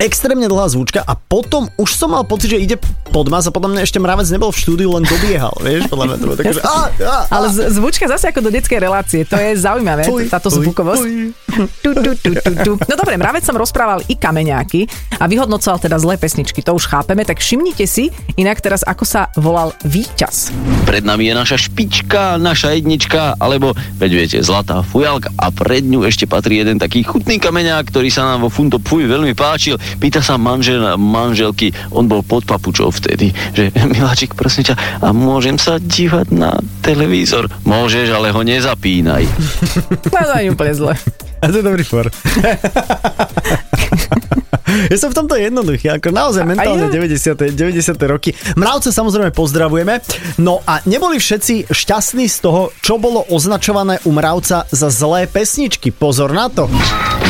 Extrémne 0.00 0.46
dlhá 0.46 0.66
zvučka 0.66 0.98
a 0.98 1.12
potom 1.14 1.68
už 1.76 1.90
som 1.90 2.10
mal 2.10 2.24
pocit, 2.24 2.48
že 2.48 2.58
ide 2.58 2.76
podmas 3.06 3.44
a 3.44 3.50
podľa 3.50 3.70
mňa 3.70 3.82
ešte 3.82 3.98
mravec 3.98 4.26
nebol 4.26 4.48
v 4.48 4.58
štúdiu, 4.58 4.88
len 4.90 5.04
dobiehal, 5.04 5.52
vieš, 5.60 5.86
podľa 5.86 6.04
mňa 6.06 6.16
to 6.16 6.24
bolo 6.24 6.36
také, 6.36 6.52
že 6.52 6.62
á, 6.62 6.70
á, 6.70 6.80
á. 6.98 7.18
Ale 7.28 7.46
z- 7.48 7.68
zvučka 7.70 8.06
zase 8.06 8.26
ako 8.26 8.40
do 8.40 8.50
detskej 8.50 8.78
relácie. 8.78 9.20
To 9.24 9.36
je 9.36 9.50
zaujímavé, 9.54 10.02
Fuj, 10.02 10.26
táto 10.26 10.48
fuj, 10.48 10.64
zvukovosť. 10.64 11.02
fuj. 11.02 11.12
Tu, 11.80 11.90
tu, 11.92 12.10
tu, 12.14 12.30
tu, 12.32 12.50
tu. 12.56 12.72
No 12.78 12.94
dobre, 12.94 13.14
mravec 13.14 13.42
som 13.42 13.52
rozprával 13.52 14.00
i 14.06 14.14
kameňáky 14.14 14.86
a 15.14 15.26
vyhodnocoval 15.26 15.76
teda 15.78 15.96
zlé 15.96 16.16
pesničky, 16.16 16.60
to 16.60 16.72
už 16.72 16.86
chápeme, 16.86 17.20
tak 17.20 17.36
všimnite 17.36 17.84
si 17.84 18.08
inak 18.34 18.58
teraz, 18.58 18.80
ako 18.80 19.02
sa 19.02 19.28
volal 19.34 19.74
víťaz. 19.82 20.54
Pred 20.82 21.02
nami 21.02 21.26
je 21.26 21.34
naša 21.34 21.56
špička, 21.60 22.36
naša 22.36 22.72
jednička, 22.72 23.36
alebo, 23.36 23.70
veď 23.98 24.10
viete, 24.14 24.38
zlatá 24.40 24.80
fujalka 24.82 25.28
a 25.34 25.50
pred 25.50 25.82
ňu 25.82 26.02
ešte 26.02 26.24
patrí 26.24 26.56
jeden 26.56 26.78
taký 26.78 27.02
chutný 27.02 27.36
kameňák, 27.36 27.84
ktorý 27.84 28.08
sa 28.08 28.24
nám 28.24 28.40
vo 28.40 28.50
Funto 28.50 28.78
Puj 28.78 29.04
veľmi 29.04 29.34
páčil. 29.34 29.76
Pýta 29.98 30.20
sa 30.20 30.36
manžel, 30.36 30.82
manželky, 31.00 31.72
on 31.90 32.06
bol 32.06 32.22
pod 32.22 32.46
papučou 32.46 32.92
vtedy, 32.92 33.34
že 33.56 33.74
miláčik, 33.94 34.36
prosím 34.36 34.70
ťa, 34.70 35.02
a 35.02 35.10
môžem 35.10 35.56
sa 35.56 35.80
dívať 35.80 36.30
na 36.30 36.60
televízor? 36.84 37.50
Môžeš, 37.64 38.12
ale 38.12 38.30
ho 38.30 38.42
nezapínaj. 38.44 39.24
Je 40.40 40.48
úplne 40.48 40.72
zle. 40.72 40.94
A 41.40 41.52
to 41.52 41.60
je 41.60 41.64
dobrý 41.64 41.84
for. 41.84 42.08
Ja 44.90 44.96
som 44.96 45.10
v 45.10 45.18
tomto 45.18 45.34
jednoduchý, 45.34 45.98
ako 45.98 46.14
naozaj 46.14 46.46
mentálne 46.46 46.86
ja? 46.86 46.94
90. 46.94 47.58
90. 47.58 47.90
roky. 48.06 48.30
Mravce 48.54 48.94
samozrejme 48.94 49.34
pozdravujeme. 49.34 49.98
No 50.38 50.62
a 50.62 50.78
neboli 50.86 51.18
všetci 51.18 51.70
šťastní 51.70 52.30
z 52.30 52.38
toho, 52.38 52.62
čo 52.78 53.02
bolo 53.02 53.26
označované 53.26 53.98
u 54.06 54.14
mravca 54.14 54.70
za 54.70 54.88
zlé 54.88 55.26
pesničky. 55.26 55.90
Pozor 55.90 56.30
na 56.30 56.46
to. 56.46 56.70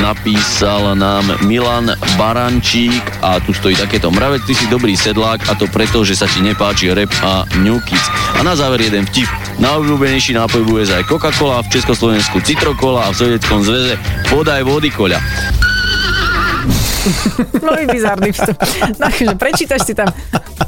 Napísal 0.04 0.97
nám 0.97 1.45
Milan 1.45 1.92
Barančík 2.21 3.25
a 3.25 3.40
tu 3.40 3.57
stojí 3.57 3.76
takéto 3.76 4.12
mravec, 4.12 4.45
ty 4.45 4.52
si 4.57 4.69
dobrý 4.69 4.97
sedlák 4.97 5.49
a 5.49 5.52
to 5.57 5.69
preto, 5.69 6.04
že 6.04 6.16
sa 6.16 6.28
ti 6.28 6.45
nepáči 6.45 6.92
rap 6.92 7.11
a 7.25 7.45
New 7.61 7.80
Kids. 7.85 8.07
A 8.37 8.45
na 8.45 8.57
záver 8.57 8.85
jeden 8.85 9.04
vtip. 9.09 9.28
Najobľúbenejší 9.61 10.37
nápoj 10.37 10.61
v 10.64 10.69
USA 10.80 11.00
je 11.00 11.09
Coca-Cola, 11.09 11.64
v 11.64 11.73
Československu 11.73 12.40
Citrokola 12.40 13.09
a 13.09 13.12
v 13.12 13.19
Sovietskom 13.19 13.61
zväze 13.61 14.00
podaj 14.33 14.64
vody 14.64 14.88
koľa. 14.88 15.21
No 17.67 17.73
i 17.81 17.87
bizarný 17.87 18.33
vstup. 18.33 18.57
Takže 18.99 19.35
prečítaš 19.37 19.81
si 19.88 19.95
tam 19.97 20.09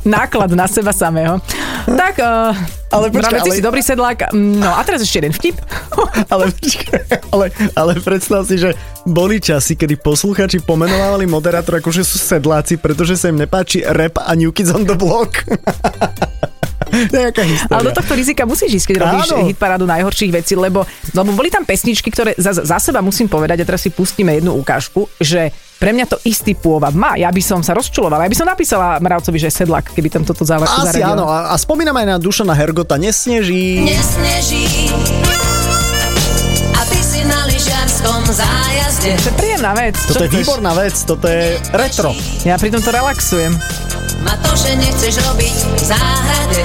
náklad 0.05 0.51
na 0.57 0.67
seba 0.67 0.93
samého. 0.93 1.39
Tak, 1.87 2.15
uh, 2.19 2.57
Ale 2.91 3.11
počkaj, 3.11 3.41
ale- 3.45 3.57
si 3.57 3.63
dobrý 3.65 3.83
sedlák. 3.85 4.33
No 4.33 4.73
a 4.77 4.81
teraz 4.85 5.03
ešte 5.05 5.23
jeden 5.23 5.35
vtip. 5.35 5.57
Ale, 6.33 6.49
ale, 7.33 7.47
ale 7.77 7.93
predstav 8.01 8.49
si, 8.49 8.57
že 8.57 8.73
boli 9.05 9.37
časy, 9.37 9.77
kedy 9.77 10.01
posluchači 10.01 10.65
pomenovali 10.65 11.29
moderátor 11.29 11.77
ako 11.77 11.93
že 11.93 12.09
sú 12.09 12.17
sedláci, 12.17 12.81
pretože 12.81 13.21
sa 13.21 13.29
im 13.29 13.37
nepáči 13.37 13.85
rap 13.85 14.17
a 14.17 14.33
New 14.33 14.49
Kids 14.49 14.73
on 14.73 14.89
the 14.89 14.97
Block. 14.97 15.45
Nejaká 16.93 17.43
história. 17.43 17.73
Ale 17.73 17.89
do 17.89 17.95
tohto 17.95 18.13
rizika 18.13 18.45
musíš 18.45 18.79
ísť, 18.79 18.87
keď 18.87 18.97
robíš 19.01 19.29
Áno. 19.33 19.49
hitparádu 19.49 19.85
najhorších 19.85 20.29
vecí, 20.31 20.53
lebo, 20.53 20.85
lebo 21.11 21.31
boli 21.33 21.49
tam 21.49 21.65
pesničky, 21.65 22.09
ktoré 22.09 22.37
za, 22.37 22.53
za 22.53 22.77
seba 22.77 23.01
musím 23.01 23.27
povedať, 23.27 23.61
a 23.61 23.67
teraz 23.67 23.81
si 23.81 23.89
pustíme 23.89 24.35
jednu 24.35 24.53
ukážku, 24.55 25.09
že 25.17 25.49
pre 25.77 25.91
mňa 25.91 26.07
to 26.07 26.21
istý 26.23 26.53
pôvab 26.53 26.93
má. 26.93 27.17
Ja 27.17 27.29
by 27.29 27.41
som 27.41 27.59
sa 27.59 27.73
rozčulovala. 27.73 28.23
Ja 28.23 28.31
by 28.31 28.39
som 28.39 28.47
napísala 28.47 29.01
Mravcovi, 29.01 29.35
že 29.37 29.51
sedlak, 29.51 29.91
keby 29.91 30.09
tam 30.11 30.23
toto 30.23 30.45
zále- 30.45 30.63
Asi 30.63 30.95
zaradil. 30.95 31.11
áno, 31.11 31.27
a, 31.27 31.51
a 31.51 31.57
spomínam 31.57 31.97
aj 31.97 32.07
na 32.07 32.17
Dušana 32.17 32.53
Hergota, 32.53 32.95
nesneží. 32.95 33.83
Nesneží 33.83 34.93
a 36.73 36.81
ty 36.85 36.99
si 36.99 37.21
na 37.23 37.47
lyžiarskom 37.47 38.23
zájazde. 38.29 39.11
To 39.19 39.29
je 39.29 39.35
príjemná 39.35 39.73
vec. 39.73 39.97
Toto 39.99 40.15
Čo 40.15 40.25
je 40.25 40.29
chceš? 40.29 40.39
výborná 40.39 40.73
vec, 40.73 40.95
toto 41.03 41.27
je 41.27 41.43
retro. 41.73 42.11
Ja 42.43 42.55
pri 42.55 42.71
tomto 42.71 42.91
relaxujem. 42.91 43.53
Ma 44.23 44.35
to, 44.39 44.53
že 44.55 44.79
nechceš 44.79 45.19
robiť 45.19 45.57
v 45.75 45.83
záhrade. 45.83 46.63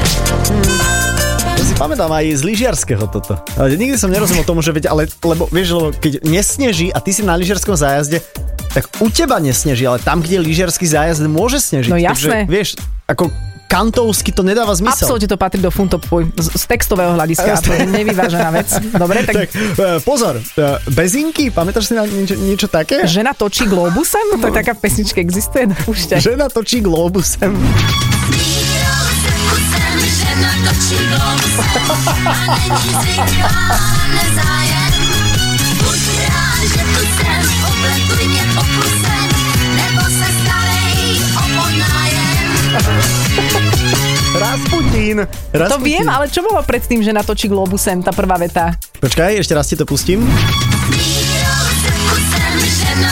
Ja 1.58 1.64
si 1.66 1.74
pamätám 1.74 2.14
aj 2.14 2.38
z 2.38 2.42
lyžiarského 2.46 3.10
toto. 3.10 3.42
Ale 3.58 3.74
nikdy 3.74 3.98
som 3.98 4.14
nerozumel 4.14 4.46
tomu, 4.46 4.62
že 4.62 4.70
veď, 4.70 4.94
ale, 4.94 5.10
lebo 5.10 5.50
vieš, 5.50 5.74
lebo 5.74 5.90
keď 5.98 6.22
nesneží 6.22 6.94
a 6.94 7.02
ty 7.02 7.10
si 7.10 7.26
na 7.26 7.34
lyžiarskom 7.34 7.74
zájazde, 7.74 8.22
tak 8.78 8.94
u 9.02 9.10
teba 9.10 9.42
nesneží, 9.42 9.90
ale 9.90 9.98
tam, 9.98 10.22
kde 10.22 10.38
je 10.38 10.42
lyžiarsky 10.46 10.86
zájazd, 10.86 11.26
môže 11.26 11.58
snežiť. 11.58 11.90
No 11.90 11.98
jasné. 11.98 12.46
Takže, 12.46 12.52
vieš, 12.52 12.70
ako 13.10 13.34
kantovsky 13.68 14.32
to 14.32 14.42
nedáva 14.42 14.72
zmysel. 14.74 15.12
Absolútne 15.12 15.28
to 15.28 15.38
patrí 15.38 15.60
do 15.60 15.68
funtopuj. 15.70 16.32
Z, 16.40 16.48
z 16.56 16.64
textového 16.66 17.14
hľadiska. 17.14 17.60
To 17.68 17.74
je 17.76 17.84
nevyvážená 17.84 18.50
vec. 18.52 18.70
Dobre, 18.96 19.28
tak, 19.28 19.36
Tak, 19.36 19.50
e, 19.52 20.00
pozor, 20.02 20.40
e, 20.40 20.64
bezinky, 20.88 21.52
pamätáš 21.52 21.92
si 21.92 21.94
na 21.94 22.08
niečo, 22.08 22.36
niečo 22.40 22.68
také? 22.72 23.04
žena 23.04 23.36
točí 23.36 23.68
globusem? 23.68 24.24
To 24.40 24.48
je 24.48 24.56
taká 24.56 24.72
pesnička, 24.74 25.20
existuje? 25.20 25.68
Púšťaj. 25.84 26.24
Žena 26.24 26.48
točí 26.48 26.80
globusem. 26.80 27.52
Žena 30.08 30.52
točí 30.64 30.98
globus 31.12 31.56
a 32.26 32.34
není 32.56 32.92
zvyklá 33.02 33.60
na 34.16 34.26
zájem. 34.36 34.94
Buď 35.78 36.02
rád, 36.30 36.62
že 36.64 36.84
tu 36.94 37.02
jsem, 37.06 37.44
obletuj 37.68 38.28
mě 38.28 38.44
pokusem, 38.56 39.28
nebo 39.76 40.02
se 40.02 40.28
starej 40.40 41.12
o 41.36 41.44
podnájem. 41.58 43.17
Rasputín. 44.58 45.22
To 45.22 45.54
Rasputín. 45.54 45.86
viem, 45.86 46.10
ale 46.10 46.26
čo 46.34 46.42
bolo 46.42 46.58
predtým, 46.66 47.06
že 47.06 47.14
natočí 47.14 47.46
globusem, 47.46 48.02
tá 48.02 48.10
prvá 48.10 48.42
veta? 48.42 48.74
Počkaj, 48.98 49.38
ešte 49.38 49.54
raz 49.54 49.70
ti 49.70 49.78
to 49.78 49.86
pustím. 49.86 50.26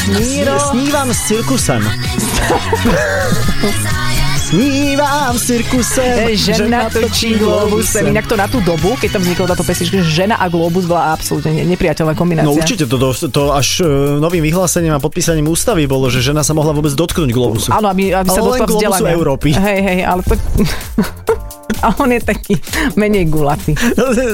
Míro. 0.09 0.57
Snívam 0.73 1.13
s 1.13 1.21
cirkusem. 1.29 1.85
Snívam 4.45 5.33
s 5.33 5.49
cirkusem. 5.49 6.29
E, 6.29 6.37
Žena 6.37 6.85
točí 6.93 7.33
globusem. 7.33 8.13
Inak 8.13 8.29
to 8.29 8.37
na 8.37 8.45
tú 8.45 8.61
dobu, 8.61 8.93
keď 8.93 9.17
tam 9.17 9.21
vznikla 9.25 9.45
táto 9.57 9.65
pesnička, 9.65 10.05
že 10.05 10.21
žena 10.21 10.37
a 10.37 10.45
globus 10.53 10.85
bola 10.85 11.17
absolútne 11.17 11.49
ne- 11.49 11.65
nepriateľná 11.73 12.13
kombinácia. 12.13 12.45
No 12.45 12.53
určite, 12.53 12.85
to, 12.85 13.01
to, 13.01 13.25
to 13.25 13.43
až 13.49 13.81
e, 13.81 13.89
novým 14.21 14.45
vyhlásením 14.45 14.93
a 14.93 15.01
podpísaním 15.01 15.49
ústavy 15.49 15.89
bolo, 15.89 16.13
že 16.13 16.21
žena 16.21 16.45
sa 16.45 16.53
mohla 16.53 16.77
vôbec 16.77 16.93
dotknúť 16.93 17.33
globusu. 17.33 17.73
Áno, 17.73 17.89
aby, 17.89 18.13
aby 18.13 18.29
sa 18.29 18.45
globusu 18.45 18.77
vzdelania. 18.77 19.17
Európy. 19.17 19.49
Hej, 19.57 19.79
hej, 19.81 19.99
ale 20.05 20.21
to... 20.21 20.37
A 21.81 21.93
on 21.98 22.10
je 22.10 22.17
taký 22.17 22.55
menej 22.95 23.27
gulatý. 23.27 23.75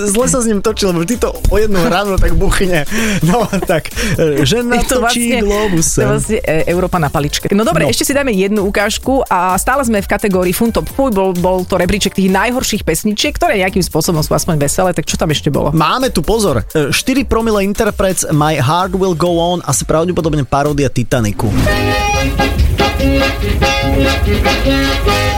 Zle 0.08 0.26
sa 0.26 0.40
s 0.40 0.48
ním 0.48 0.60
točil, 0.60 0.92
lebo 0.92 1.04
ty 1.04 1.16
to 1.16 1.32
o 1.32 1.56
jednu 1.56 1.84
ráno 1.84 2.16
tak 2.16 2.34
buchne. 2.34 2.86
No 3.22 3.44
tak, 3.62 3.88
e, 4.16 4.44
žena 4.44 4.80
to 4.82 5.04
točí 5.04 5.28
vlastne, 5.28 5.28
to 5.28 5.36
je 5.36 5.42
globusem. 5.44 6.06
vlastne 6.08 6.38
e, 6.40 6.64
Európa 6.66 6.98
na 6.98 7.08
paličke. 7.08 7.52
No 7.52 7.64
dobre, 7.64 7.84
No. 7.84 7.90
ešte 7.90 8.04
si 8.04 8.14
dáme 8.14 8.32
jednu 8.32 8.64
ukážku 8.64 9.26
a 9.26 9.58
stále 9.58 9.82
sme 9.82 10.00
v 10.00 10.08
kategórii 10.08 10.52
Fun 10.52 10.70
Top 10.70 10.88
Fuj, 10.88 11.12
bol, 11.12 11.34
bol 11.34 11.64
to 11.64 11.76
rebríček 11.76 12.14
tých 12.14 12.30
najhorších 12.30 12.84
pesničiek, 12.84 13.34
ktoré 13.34 13.58
nejakým 13.58 13.82
spôsobom 13.82 14.22
sú 14.22 14.32
aspoň 14.32 14.56
veselé, 14.58 14.92
tak 14.92 15.04
čo 15.04 15.16
tam 15.16 15.30
ešte 15.30 15.50
bolo? 15.50 15.72
Máme 15.72 16.08
tu 16.08 16.22
pozor, 16.22 16.64
e, 16.72 16.92
4 16.92 16.94
promile 17.26 17.64
interprets 17.64 18.24
My 18.30 18.56
Heart 18.56 18.96
Will 18.96 19.16
Go 19.16 19.34
On, 19.36 19.60
asi 19.62 19.84
pravdepodobne 19.84 20.44
paródia 20.44 20.88
Titaniku. 20.88 21.52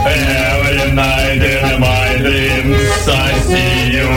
Every 0.04 0.92
Сосию 3.04 4.08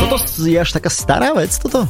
А 0.00 0.06
то 0.10 0.16
ж 0.16 0.50
я 0.50 0.64
ж 0.64 0.72
така 0.72 0.90
стара, 0.90 1.32
вець, 1.32 1.58
то-то. 1.58 1.88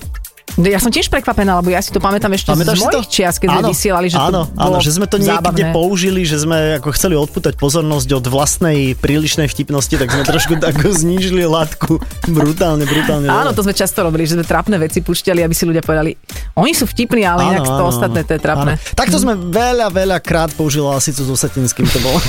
Ja 0.61 0.77
som 0.77 0.93
tiež 0.93 1.09
prekvapená, 1.09 1.57
lebo 1.65 1.73
ja 1.73 1.81
si 1.81 1.89
to 1.89 1.97
pamätám 1.97 2.29
ešte 2.37 2.53
Pamätáš 2.53 2.77
z 2.77 2.85
si 2.85 2.85
to? 2.85 2.99
mojich 3.01 3.09
čias, 3.09 3.35
keď 3.41 3.49
sme 3.49 3.63
vysielali, 3.73 4.07
že 4.13 4.17
áno, 4.21 4.45
to 4.45 4.61
áno, 4.61 4.77
že 4.85 4.91
sme 4.93 5.07
to 5.09 5.17
niekde 5.17 5.41
zábavné. 5.41 5.73
použili, 5.73 6.21
že 6.29 6.37
sme 6.45 6.77
ako 6.77 6.93
chceli 6.93 7.15
odputať 7.17 7.57
pozornosť 7.57 8.09
od 8.21 8.25
vlastnej 8.29 8.93
prílišnej 9.01 9.49
vtipnosti, 9.49 9.97
tak 9.97 10.13
sme 10.13 10.29
trošku 10.29 10.61
ako 10.61 10.93
znížili 11.03 11.49
látku 11.49 11.97
brutálne, 12.29 12.85
brutálne. 12.85 13.33
Áno, 13.33 13.57
to 13.57 13.65
sme 13.65 13.73
často 13.73 14.05
robili, 14.05 14.29
že 14.29 14.37
sme 14.37 14.45
trapné 14.45 14.77
veci 14.77 15.01
púšťali, 15.01 15.41
aby 15.41 15.55
si 15.57 15.65
ľudia 15.65 15.81
povedali, 15.81 16.13
oni 16.53 16.73
sú 16.77 16.85
vtipní, 16.85 17.25
ale 17.25 17.49
inak 17.49 17.65
to 17.65 17.85
ostatné, 17.89 18.29
to 18.29 18.37
je 18.37 18.41
trapné. 18.41 18.77
Áno. 18.77 18.93
Takto 18.93 19.17
sme 19.17 19.33
veľa, 19.37 19.89
veľa 19.89 20.19
krát 20.21 20.53
použili 20.53 20.85
Lasicu 20.85 21.25
so 21.25 21.33
Satinským, 21.33 21.89
to 21.89 21.97
bolo. 22.05 22.21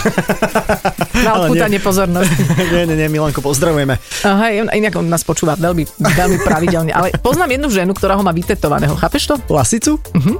Na 1.27 1.43
odputanie 1.43 1.83
pozornosti. 1.83 2.31
nie, 2.73 2.87
nie, 2.87 2.95
nie, 2.95 3.07
Milanko, 3.11 3.43
pozdravujeme. 3.43 3.99
Aha, 4.23 4.71
inak 4.71 4.95
on 4.95 5.11
nás 5.11 5.27
počúva 5.27 5.59
veľmi, 5.59 5.83
veľmi 5.99 6.37
pravidelne. 6.39 6.95
Ale 6.95 7.11
poznám 7.19 7.51
jednu 7.59 7.67
ženu, 7.67 7.91
ktorá 7.91 8.15
ho 8.15 8.23
má 8.23 8.31
vytetovaného. 8.31 8.95
Chápeš 8.95 9.27
to? 9.27 9.35
Lasicu? 9.51 9.99
Mhm. 10.15 10.39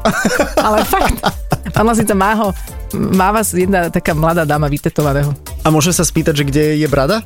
Ale 0.55 0.77
fakt. 0.87 1.19
Pán 1.75 1.83
Lasica 1.83 2.15
má 2.15 2.31
ho, 2.39 2.47
má 2.95 3.35
vás 3.35 3.51
jedna 3.51 3.91
taká 3.91 4.15
mladá 4.15 4.47
dáma 4.47 4.71
vytetovaného. 4.71 5.35
A 5.63 5.67
môže 5.67 5.91
sa 5.91 6.07
spýtať, 6.07 6.39
že 6.39 6.47
kde 6.47 6.63
je 6.79 6.87
brada? 6.87 7.19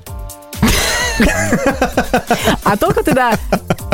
A 2.67 2.77
toľko 2.77 3.01
teda, 3.01 3.33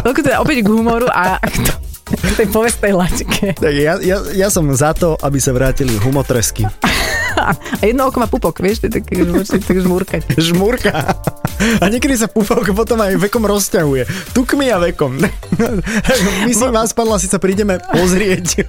toľko 0.04 0.20
teda 0.24 0.38
opäť 0.44 0.64
k 0.64 0.68
humoru 0.68 1.08
a 1.08 1.40
k, 1.40 1.56
to, 1.64 1.72
k 2.18 2.34
tej 2.44 2.48
povestnej 2.50 2.94
laťke. 2.94 3.58
Tak 3.58 3.74
ja, 3.74 3.98
ja, 4.00 4.18
ja 4.34 4.48
som 4.54 4.70
za 4.74 4.94
to, 4.94 5.18
aby 5.20 5.38
sa 5.42 5.52
vrátili 5.56 5.98
humotresky. 6.00 6.66
A 7.82 7.84
jedno 7.84 8.08
oko 8.10 8.18
má 8.22 8.28
pupok, 8.30 8.62
vieš, 8.62 8.86
môžeš 8.86 9.50
si 9.50 9.60
tak 9.60 9.78
žmúrkať. 9.78 10.22
Žmurka. 10.54 10.94
A 11.80 11.86
niekedy 11.88 12.18
sa 12.18 12.28
pupok 12.28 12.74
potom 12.74 13.00
aj 13.00 13.18
vekom 13.20 13.44
rozťahuje. 13.46 14.34
Tukmi 14.36 14.70
a 14.74 14.78
vekom. 14.82 15.18
My 16.48 16.52
si 16.52 16.66
vás, 16.68 16.92
pán 16.92 17.08
Lasica, 17.08 17.38
prídeme 17.40 17.80
pozrieť. 17.80 18.68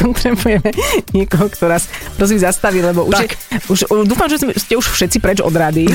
Potrebujeme 0.00 0.70
niekoho, 1.12 1.52
kto 1.52 1.68
nás 1.68 1.86
prosím 2.16 2.40
zastaví, 2.40 2.80
lebo 2.80 3.04
už, 3.04 3.16
je, 3.20 3.28
už 3.68 3.78
dúfam, 4.08 4.26
že 4.32 4.40
ste 4.56 4.74
už 4.74 4.86
všetci 4.88 5.20
preč 5.20 5.38
od 5.44 5.52
rady, 5.52 5.92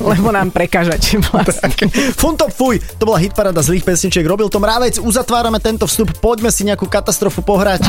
lebo 0.00 0.32
nám 0.32 0.48
prekážate 0.48 1.20
vlastne. 1.28 1.86
Funtop 2.16 2.50
fuj, 2.50 2.80
to 2.96 3.04
bola 3.04 3.20
hitparada 3.20 3.60
zlých 3.60 3.84
pesničiek, 3.84 4.24
robil 4.24 4.48
to 4.48 4.56
mrávec, 4.56 4.96
uzatvárame 4.96 5.60
tento 5.60 5.84
vstup, 5.84 6.16
poďme 6.24 6.48
si 6.48 6.64
nejakú 6.64 6.88
katastrofu 6.88 7.44
pohrať. 7.44 7.84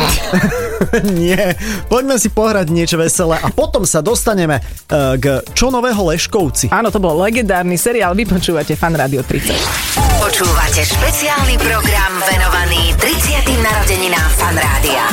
Nie, 1.19 1.55
poďme 1.87 2.15
si 2.19 2.29
pohrať 2.31 2.67
niečo 2.71 2.97
veselé 2.99 3.39
a 3.39 3.47
potom 3.51 3.83
sa 3.87 3.99
dostaneme 4.03 4.59
uh, 4.59 5.15
k 5.19 5.41
čo 5.55 5.71
nového 5.71 5.99
Leškovci. 6.11 6.71
Áno, 6.71 6.91
to 6.91 6.99
bol 7.01 7.15
legendárny 7.17 7.79
seriál, 7.79 8.13
vy 8.13 8.27
počúvate 8.27 8.77
Fan 8.77 8.95
Radio 8.95 9.23
30. 9.23 9.95
Počúvate 10.21 10.81
špeciálny 10.83 11.55
program 11.59 12.11
venovaný 12.27 12.95
30. 12.97 13.65
narodeninám 13.65 14.29
Fan 14.39 14.57
Rádia. 14.57 15.05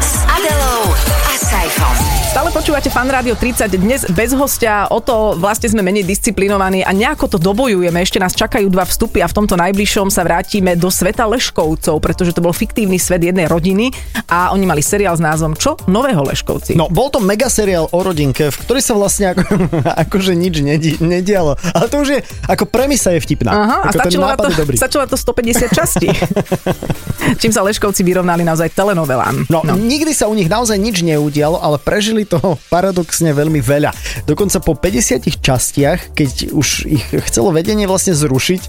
S 0.00 0.14
Adelou 0.24 0.94
a 1.26 1.34
Saifom. 1.36 2.09
Stále 2.30 2.54
počúvate 2.54 2.86
Fan 2.94 3.10
Rádio 3.10 3.34
30, 3.34 3.66
dnes 3.74 4.06
bez 4.14 4.30
hostia, 4.38 4.86
o 4.94 5.02
to 5.02 5.34
vlastne 5.34 5.66
sme 5.66 5.82
menej 5.82 6.06
disciplinovaní 6.06 6.86
a 6.86 6.94
nejako 6.94 7.26
to 7.26 7.38
dobojujeme. 7.42 7.98
Ešte 7.98 8.22
nás 8.22 8.38
čakajú 8.38 8.70
dva 8.70 8.86
vstupy 8.86 9.18
a 9.18 9.26
v 9.26 9.34
tomto 9.34 9.58
najbližšom 9.58 10.14
sa 10.14 10.22
vrátime 10.22 10.78
do 10.78 10.94
sveta 10.94 11.26
Leškovcov, 11.26 11.98
pretože 11.98 12.30
to 12.30 12.38
bol 12.38 12.54
fiktívny 12.54 13.02
svet 13.02 13.26
jednej 13.26 13.50
rodiny 13.50 13.90
a 14.30 14.54
oni 14.54 14.62
mali 14.62 14.78
seriál 14.78 15.18
s 15.18 15.22
názvom 15.26 15.58
Čo 15.58 15.74
nového 15.90 16.22
Leškovci? 16.22 16.78
No, 16.78 16.86
bol 16.86 17.10
to 17.10 17.18
mega 17.18 17.50
seriál 17.50 17.90
o 17.90 17.98
rodinke, 17.98 18.54
v 18.54 18.56
ktorej 18.62 18.86
sa 18.86 18.94
vlastne 18.94 19.34
ako, 19.34 19.42
akože 20.06 20.38
nič 20.38 20.62
nedi, 20.62 21.02
nedialo. 21.02 21.58
Ale 21.58 21.90
to 21.90 22.06
už 22.06 22.08
je, 22.14 22.20
ako 22.46 22.62
premisa 22.70 23.10
je 23.10 23.26
vtipná. 23.26 23.50
Aha, 23.50 23.78
a 23.82 23.90
ako 23.90 24.06
ten 24.06 24.14
stačilo 24.14 24.24
na, 24.30 24.38
to, 24.38 24.46
dobrý. 24.54 24.78
stačilo 24.78 25.02
na 25.02 25.10
to 25.10 25.18
150 25.18 25.66
častí. 25.74 26.08
Čím 27.42 27.50
sa 27.50 27.66
Leškovci 27.66 28.06
vyrovnali 28.06 28.46
naozaj 28.46 28.70
telenovelám. 28.70 29.50
No, 29.50 29.66
no, 29.66 29.74
nikdy 29.74 30.14
sa 30.14 30.30
u 30.30 30.34
nich 30.38 30.46
naozaj 30.46 30.78
nič 30.78 31.02
neudialo, 31.02 31.58
ale 31.58 31.76
prežili 31.82 32.19
toho 32.26 32.56
paradoxne 32.68 33.30
veľmi 33.32 33.60
veľa. 33.60 33.90
Dokonca 34.26 34.58
po 34.60 34.76
50 34.76 35.28
častiach, 35.40 36.16
keď 36.16 36.52
už 36.52 36.68
ich 36.88 37.04
chcelo 37.30 37.52
vedenie 37.54 37.84
vlastne 37.84 38.16
zrušiť, 38.16 38.62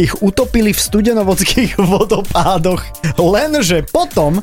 ich 0.00 0.12
utopili 0.24 0.72
v 0.72 0.80
studenovodských 0.80 1.80
vodopádoch, 1.92 2.82
lenže 3.20 3.84
potom 3.88 4.40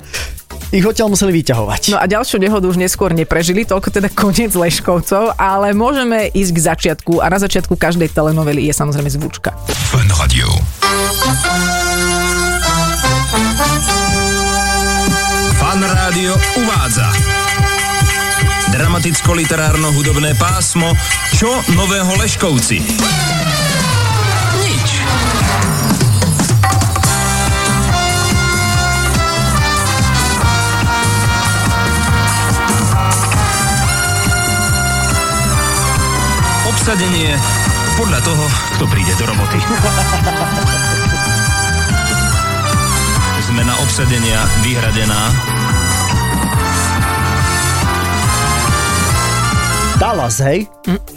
ich 0.74 0.84
odtiaľ 0.84 1.13
museli 1.13 1.31
vyťahovať. 1.41 1.93
No 1.93 2.01
a 2.01 2.05
ďalšiu 2.10 2.41
nehodu 2.41 2.65
už 2.65 2.77
neskôr 2.79 3.13
neprežili, 3.13 3.63
toľko 3.67 3.89
teda 3.91 4.10
koniec 4.12 4.51
Leškovcov, 4.51 5.38
ale 5.38 5.72
môžeme 5.72 6.31
ísť 6.34 6.51
k 6.51 6.60
začiatku 6.60 7.22
a 7.22 7.29
na 7.29 7.39
začiatku 7.39 7.77
každej 7.77 8.12
telenovely 8.12 8.67
je 8.67 8.74
samozrejme 8.74 9.10
zvučka. 9.12 9.53
Fun 9.93 10.10
Radio. 10.17 10.50
Fan 15.55 15.81
Rádio 15.81 16.34
uvádza 16.62 17.45
Dramaticko-literárno-hudobné 18.75 20.35
pásmo 20.35 20.92
Čo 21.31 21.48
nového 21.79 22.11
Leškovci? 22.20 22.83
Nič. 24.59 24.90
Obsadenie 36.68 37.31
podľa 37.96 38.20
toho, 38.27 38.46
kto 38.75 38.83
príde 38.92 39.16
do 39.16 39.24
roboty. 39.24 39.59
Zmena 43.40 43.72
obsadenia 43.79 44.44
vyhradená 44.68 45.31
Dallas, 49.96 50.44
hej? 50.44 50.68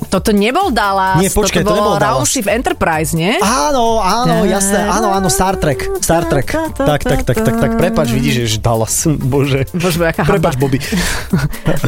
Toto 0.06 0.30
nebol 0.30 0.70
Dallas, 0.70 1.18
Nie, 1.18 1.28
počkaj, 1.28 1.60
to 1.60 1.66
toto 1.66 1.76
nebol 1.76 1.88
bolo 1.92 1.98
Dallas. 1.98 2.22
Rauschif 2.22 2.46
Enterprise, 2.46 3.10
nie? 3.12 3.36
Áno, 3.42 3.98
áno, 3.98 4.46
jasné, 4.46 4.86
áno, 4.86 5.10
áno, 5.10 5.26
Star 5.28 5.58
Trek, 5.58 5.82
Star 5.98 6.24
Trek. 6.24 6.46
Tak, 6.78 7.02
tak, 7.02 7.20
tak, 7.26 7.36
tak, 7.36 7.54
tak, 7.58 7.70
prepač, 7.74 8.08
vidíš, 8.08 8.46
že 8.48 8.58
Dallas, 8.58 8.94
bože. 9.32 9.66
Bože, 9.74 9.98
aká 10.00 10.22
Prepač. 10.24 10.54
Bobby. 10.56 10.78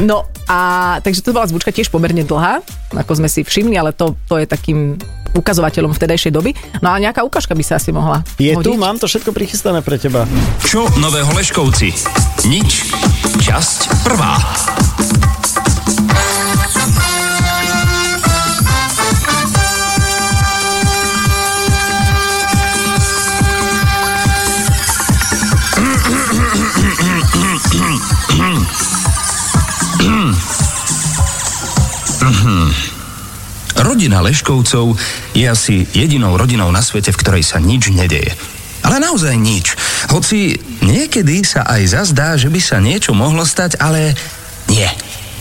No 0.00 0.26
a 0.46 0.58
takže 1.00 1.22
to 1.22 1.30
bola 1.30 1.46
zvučka 1.46 1.70
tiež 1.70 1.88
pomerne 1.88 2.22
dlhá, 2.22 2.60
ako 2.92 3.12
sme 3.16 3.28
si 3.28 3.42
všimli, 3.42 3.74
ale 3.74 3.94
to, 3.94 4.18
to 4.26 4.36
je 4.36 4.46
takým 4.46 4.98
ukazovateľom 5.30 5.94
vtedajšej 5.94 6.32
doby. 6.32 6.50
No 6.80 6.90
a 6.90 6.98
nejaká 6.98 7.22
ukážka 7.22 7.54
by 7.54 7.62
sa 7.62 7.78
asi 7.78 7.94
mohla 7.94 8.26
Je 8.36 8.50
tu, 8.58 8.74
hodiť. 8.74 8.80
mám 8.80 8.98
to 8.98 9.06
všetko 9.06 9.30
prichystané 9.30 9.78
pre 9.80 9.94
teba. 9.94 10.26
Čo 10.60 10.90
nového 10.98 11.30
Leškovci? 11.30 11.94
Nič. 12.44 12.90
Časť 13.38 13.78
prvá. 14.02 14.34
Rodina 33.80 34.20
Leškovcov 34.20 34.92
je 35.32 35.48
asi 35.48 35.88
jedinou 35.96 36.36
rodinou 36.36 36.68
na 36.68 36.84
svete, 36.84 37.16
v 37.16 37.20
ktorej 37.20 37.44
sa 37.48 37.56
nič 37.56 37.88
nedeje. 37.88 38.36
Ale 38.84 39.00
naozaj 39.00 39.36
nič. 39.36 39.76
Hoci 40.12 40.56
niekedy 40.84 41.44
sa 41.44 41.64
aj 41.64 41.82
zazdá, 41.88 42.36
že 42.36 42.52
by 42.52 42.60
sa 42.60 42.80
niečo 42.80 43.16
mohlo 43.16 43.44
stať, 43.44 43.80
ale 43.80 44.16
nie. 44.68 44.88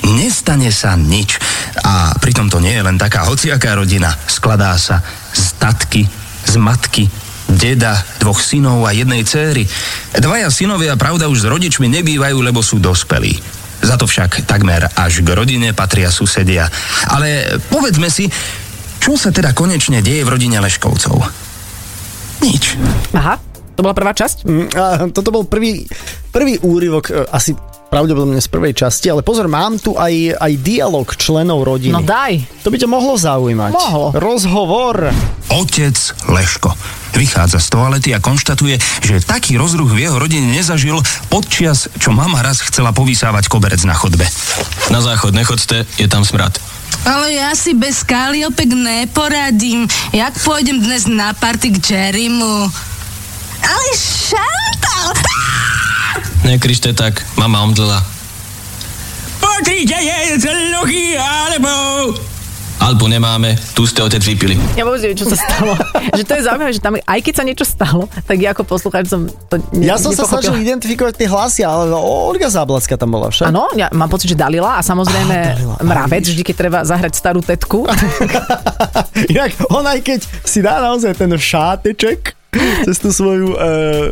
Nestane 0.08 0.72
sa 0.72 0.96
nič. 0.96 1.36
A 1.84 2.16
pritom 2.20 2.48
to 2.48 2.64
nie 2.64 2.76
je 2.76 2.84
len 2.84 2.96
taká 2.96 3.28
hociaká 3.28 3.76
rodina. 3.76 4.16
Skladá 4.28 4.76
sa 4.80 5.04
z 5.36 5.60
tatky, 5.60 6.04
z 6.48 6.56
matky, 6.56 7.06
deda, 7.52 8.00
dvoch 8.24 8.40
synov 8.40 8.88
a 8.88 8.96
jednej 8.96 9.24
céry. 9.28 9.68
Dvaja 10.16 10.48
synovia, 10.48 10.96
pravda, 10.96 11.28
už 11.28 11.44
s 11.44 11.50
rodičmi 11.50 11.92
nebývajú, 11.92 12.38
lebo 12.40 12.64
sú 12.64 12.80
dospelí. 12.80 13.59
Za 13.80 13.96
to 13.96 14.06
však 14.06 14.44
takmer 14.44 14.92
až 14.92 15.24
k 15.24 15.30
rodine 15.32 15.72
patria 15.72 16.12
susedia. 16.12 16.68
Ale 17.08 17.60
povedzme 17.72 18.12
si, 18.12 18.28
čo 19.00 19.16
sa 19.16 19.32
teda 19.32 19.56
konečne 19.56 20.04
deje 20.04 20.28
v 20.28 20.32
rodine 20.36 20.60
Leškovcov? 20.60 21.16
Nič. 22.44 22.76
Aha, 23.16 23.40
to 23.76 23.80
bola 23.84 23.96
prvá 23.96 24.12
časť? 24.12 24.38
Mm, 24.44 24.68
A 24.76 24.84
toto 25.12 25.32
bol 25.32 25.48
prvý, 25.48 25.88
prvý 26.36 26.60
úryvok, 26.60 27.06
e, 27.08 27.24
asi 27.32 27.56
pravdepodobne 27.90 28.38
z 28.38 28.50
prvej 28.50 28.74
časti, 28.78 29.10
ale 29.10 29.26
pozor, 29.26 29.50
mám 29.50 29.82
tu 29.82 29.98
aj, 29.98 30.38
aj 30.38 30.54
dialog 30.62 31.10
členov 31.18 31.66
rodiny. 31.66 31.94
No 31.94 32.06
daj. 32.06 32.46
To 32.62 32.70
by 32.70 32.78
ťa 32.78 32.90
mohlo 32.90 33.18
zaujímať. 33.18 33.74
Mohlo. 33.74 34.06
Rozhovor. 34.16 35.10
Otec 35.50 35.98
Leško 36.30 36.72
vychádza 37.18 37.60
z 37.60 37.68
toalety 37.74 38.10
a 38.14 38.22
konštatuje, 38.22 38.78
že 39.02 39.26
taký 39.26 39.58
rozruch 39.58 39.92
v 39.92 40.08
jeho 40.08 40.16
rodine 40.22 40.54
nezažil 40.54 41.02
podčias, 41.28 41.90
čo 41.98 42.14
mama 42.14 42.40
raz 42.46 42.62
chcela 42.62 42.94
povysávať 42.94 43.50
koberec 43.50 43.82
na 43.84 43.98
chodbe. 43.98 44.24
Na 44.94 45.02
záchod 45.02 45.34
nechoďte, 45.34 45.90
je 45.98 46.08
tam 46.08 46.22
smrad. 46.22 46.56
Ale 47.04 47.34
ja 47.34 47.52
si 47.58 47.74
bez 47.74 48.06
Kaliopek 48.06 48.72
neporadím. 48.72 49.90
Jak 50.14 50.38
pôjdem 50.40 50.80
dnes 50.84 51.10
na 51.10 51.34
party 51.34 51.76
k 51.76 51.78
Jerrymu? 51.82 52.70
Ale 53.60 53.90
Šantal! 53.98 55.89
Nekrište 56.48 56.96
tak, 56.96 57.26
mama 57.36 57.60
omdlela. 57.68 58.00
Pozrite, 59.44 59.98
je 60.00 60.40
zlohy, 60.40 61.20
alebo... 61.20 61.70
Albu 62.80 63.12
nemáme, 63.12 63.60
tu 63.76 63.84
ste 63.84 64.00
otec 64.00 64.24
vypili. 64.24 64.56
Ja 64.80 64.88
vôbec 64.88 65.04
neviem, 65.04 65.20
čo 65.20 65.28
sa 65.28 65.36
stalo. 65.36 65.76
že 66.18 66.24
to 66.24 66.34
je 66.40 66.48
zaujímavé, 66.48 66.72
že 66.72 66.80
tam, 66.80 66.96
aj 66.96 67.20
keď 67.20 67.34
sa 67.36 67.44
niečo 67.44 67.68
stalo, 67.68 68.08
tak 68.24 68.40
ja 68.40 68.56
ako 68.56 68.64
poslucháč 68.64 69.12
som 69.12 69.28
to 69.28 69.60
ne, 69.76 69.84
Ja 69.84 70.00
som 70.00 70.16
sa 70.16 70.24
snažil 70.24 70.64
identifikovať 70.64 71.20
tie 71.20 71.28
hlasy, 71.28 71.62
ale 71.68 71.92
Olga 71.92 72.48
Záblacka 72.48 72.96
tam 72.96 73.12
bola 73.12 73.28
však. 73.28 73.52
Áno, 73.52 73.68
ja 73.76 73.92
mám 73.92 74.08
pocit, 74.08 74.32
že 74.32 74.40
Dalila 74.40 74.80
a 74.80 74.82
samozrejme 74.82 75.36
Á, 75.36 75.60
Dalila, 75.60 75.76
mravec, 75.84 76.24
vždy 76.24 76.40
keď 76.40 76.56
treba 76.56 76.80
zahrať 76.88 77.20
starú 77.20 77.44
tetku. 77.44 77.84
Inak 79.36 79.60
on 79.68 79.84
aj 79.84 80.00
keď 80.00 80.20
si 80.48 80.64
dá 80.64 80.80
naozaj 80.80 81.20
ten 81.20 81.36
šáteček 81.36 82.39
cez 82.84 82.98
tú 82.98 83.14
svoju 83.14 83.54
uh, 83.54 84.10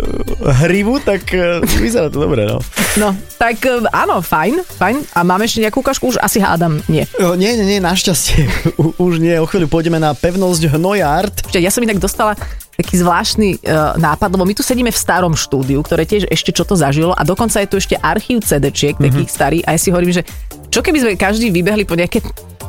hrivu, 0.61 1.01
tak 1.01 1.25
uh, 1.33 1.59
vyzerá 1.81 2.13
to 2.13 2.21
dobre, 2.21 2.45
no. 2.45 2.61
No, 2.97 3.13
tak 3.37 3.61
e, 3.65 3.81
áno, 3.93 4.21
fajn, 4.21 4.61
fajn. 4.65 4.95
A 5.13 5.21
máme 5.21 5.45
ešte 5.45 5.61
nejakú 5.61 5.81
ukážku? 5.81 6.09
Už 6.09 6.17
asi 6.17 6.41
hádam, 6.41 6.81
nie. 6.89 7.05
O, 7.21 7.37
nie, 7.37 7.53
nie, 7.53 7.77
nie, 7.77 7.79
našťastie. 7.81 8.49
U, 8.81 8.93
už 8.97 9.21
nie, 9.21 9.37
o 9.37 9.45
chvíľu 9.45 9.69
pôjdeme 9.69 10.01
na 10.01 10.17
pevnosť 10.17 10.69
Hnojard. 10.73 11.33
Ja 11.53 11.69
som 11.69 11.85
inak 11.85 12.01
dostala 12.01 12.33
taký 12.73 12.97
zvláštny 13.01 13.61
uh, 13.65 13.97
nápad, 13.97 14.29
lebo 14.33 14.45
my 14.45 14.53
tu 14.53 14.61
sedíme 14.61 14.89
v 14.89 14.97
starom 14.97 15.33
štúdiu, 15.33 15.81
ktoré 15.81 16.05
tiež 16.05 16.29
ešte 16.29 16.53
čo 16.53 16.61
to 16.65 16.77
zažilo 16.77 17.13
a 17.13 17.21
dokonca 17.25 17.57
je 17.61 17.69
tu 17.69 17.77
ešte 17.77 17.97
archív 17.97 18.41
CD-čiek, 18.45 18.97
Mhm. 18.97 19.05
takých 19.05 19.29
starých 19.29 19.63
a 19.65 19.73
ja 19.73 19.79
si 19.81 19.89
hovorím, 19.89 20.13
že 20.13 20.21
čo 20.69 20.81
keby 20.81 20.97
sme 21.01 21.11
každý 21.17 21.49
vybehli 21.49 21.85
po 21.85 21.97
nejaké 21.97 22.21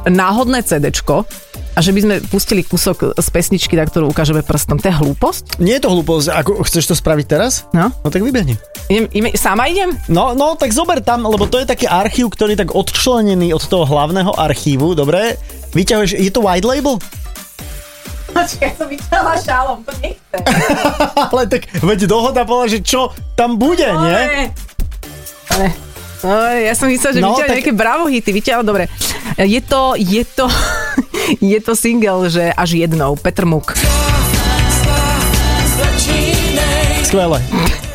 náhodné 0.09 0.65
CDčko 0.65 1.25
a 1.79 1.81
že 1.81 1.95
by 1.95 2.01
sme 2.03 2.15
pustili 2.27 2.67
kúsok 2.67 3.15
z 3.15 3.29
pesničky, 3.31 3.79
na 3.79 3.87
ktorú 3.87 4.11
ukážeme 4.11 4.43
prstom. 4.43 4.83
To 4.83 4.91
je 4.91 4.99
hlúposť? 4.99 5.63
Nie 5.63 5.79
je 5.79 5.87
to 5.87 5.95
hlúposť, 5.95 6.27
ako 6.35 6.67
chceš 6.67 6.91
to 6.91 6.95
spraviť 6.99 7.27
teraz? 7.31 7.71
No. 7.71 7.95
No 8.03 8.11
tak 8.11 8.27
vybehni. 8.27 8.59
Idem, 8.91 9.07
idem, 9.15 9.31
sama 9.39 9.71
idem? 9.71 9.95
No, 10.11 10.35
no, 10.35 10.59
tak 10.59 10.75
zober 10.75 10.99
tam, 10.99 11.23
lebo 11.23 11.47
to 11.47 11.63
je 11.63 11.71
taký 11.71 11.87
archív, 11.87 12.35
ktorý 12.35 12.59
je 12.59 12.67
tak 12.67 12.75
odčlenený 12.75 13.55
od 13.55 13.63
toho 13.63 13.87
hlavného 13.87 14.35
archívu, 14.35 14.99
dobre? 14.99 15.39
Vyťahuješ, 15.71 16.19
je 16.19 16.33
to 16.35 16.43
white 16.43 16.67
label? 16.67 16.99
Počkaj, 18.29 18.71
som 18.75 18.91
vyťala 18.91 19.33
šálom, 19.39 19.79
to 19.83 19.95
nechcem. 20.03 20.41
Ale 21.31 21.47
tak, 21.47 21.63
veď 21.79 22.11
dohoda 22.11 22.43
bola, 22.43 22.67
že 22.67 22.83
čo 22.83 23.15
tam 23.39 23.55
bude, 23.55 23.87
nie? 23.87 24.51
Ale, 25.49 25.67
no, 26.27 26.31
ja 26.59 26.75
som 26.75 26.91
myslel, 26.91 27.15
že 27.15 27.21
No, 27.23 27.31
no, 27.31 27.39
vyťahol 27.39 27.47
tak- 27.47 27.59
nejaké 27.63 27.73
bravo 27.73 28.05
hity, 28.11 28.31
vyťahol, 28.35 28.67
dobre. 28.67 28.91
Je 29.39 29.63
to, 29.63 29.95
je 29.95 30.27
to, 30.27 30.51
je 31.53 31.59
to 31.61 31.73
single, 31.77 32.27
že 32.31 32.51
až 32.53 32.79
jednou, 32.79 33.17
Petr 33.17 33.45
Muk. 33.45 33.75
Skvelé. 37.05 37.41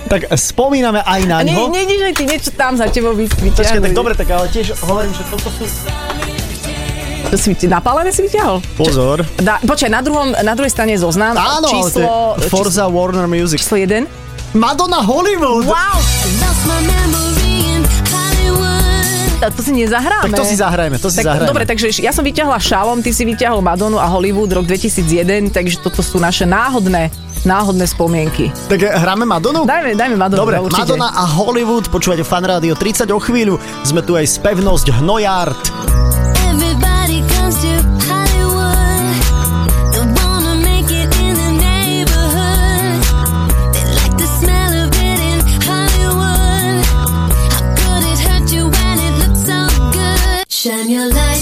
Tak 0.10 0.30
spomíname 0.38 1.02
aj 1.02 1.22
na 1.26 1.42
A 1.42 1.46
nie, 1.46 1.54
ňo. 1.54 1.70
nie, 1.74 1.86
nie, 1.86 1.98
že 1.98 2.14
ty 2.14 2.24
niečo 2.26 2.52
tam 2.54 2.78
za 2.78 2.90
tebou 2.90 3.14
vy, 3.18 3.30
Počkaj, 3.30 3.46
vyťahli. 3.50 3.86
tak 3.90 3.96
dobre, 3.98 4.14
tak 4.14 4.30
ale 4.30 4.46
tiež 4.50 4.78
hovorím, 4.86 5.14
že 5.14 5.24
toto 5.30 5.50
sú... 5.54 5.66
To 7.34 7.36
si 7.40 7.50
napálené 7.66 8.14
si 8.14 8.22
vyťahol? 8.22 8.62
Pozor. 8.78 9.26
Da, 9.42 9.58
počkaj, 9.66 9.90
na, 9.90 10.06
druhom, 10.06 10.38
na 10.38 10.54
druhej 10.54 10.70
strane 10.70 10.94
je 10.94 11.02
zoznam. 11.02 11.34
Áno, 11.34 11.66
číslo, 11.66 12.38
Forza 12.54 12.86
Warner 12.86 13.26
Music. 13.26 13.58
Číslo 13.58 13.82
1. 13.82 14.06
Madonna 14.54 15.02
Hollywood! 15.02 15.66
Wow! 15.66 15.98
To, 19.52 19.62
si 19.66 19.72
nezahráme. 19.76 20.32
Tak 20.32 20.40
to 20.40 20.48
si 20.48 20.56
zahrajme, 20.56 20.96
to 20.96 21.10
si 21.12 21.20
tak, 21.20 21.26
zahrajme. 21.28 21.50
Dobre, 21.52 21.64
takže 21.68 21.92
ja 22.00 22.16
som 22.16 22.24
vyťahla 22.24 22.56
Šalom, 22.62 23.04
ty 23.04 23.12
si 23.12 23.28
vyťahol 23.28 23.60
Madonu 23.60 24.00
a 24.00 24.08
Hollywood 24.08 24.54
rok 24.56 24.64
2001, 24.64 25.52
takže 25.52 25.84
toto 25.84 26.00
sú 26.00 26.22
naše 26.22 26.48
náhodné, 26.48 27.12
náhodné 27.44 27.84
spomienky. 27.84 28.54
Tak 28.72 28.80
eh, 28.80 28.96
hráme 28.96 29.28
Madonu? 29.28 29.68
Dajme, 29.68 30.00
dajme 30.00 30.16
Madonu. 30.16 30.40
Dobre, 30.48 30.58
no, 30.62 30.72
určite. 30.72 30.96
Madonna 30.96 31.12
a 31.12 31.24
Hollywood, 31.28 31.92
počúvate 31.92 32.24
Fan 32.24 32.48
Rádio 32.48 32.78
30 32.78 33.10
o 33.12 33.20
chvíľu. 33.20 33.60
Sme 33.84 34.00
tu 34.00 34.16
aj 34.16 34.30
z 34.30 34.38
pevnosť 34.40 34.88
Hnojard. 35.04 36.13
when 50.84 50.92
you're 50.92 51.08
like 51.08 51.33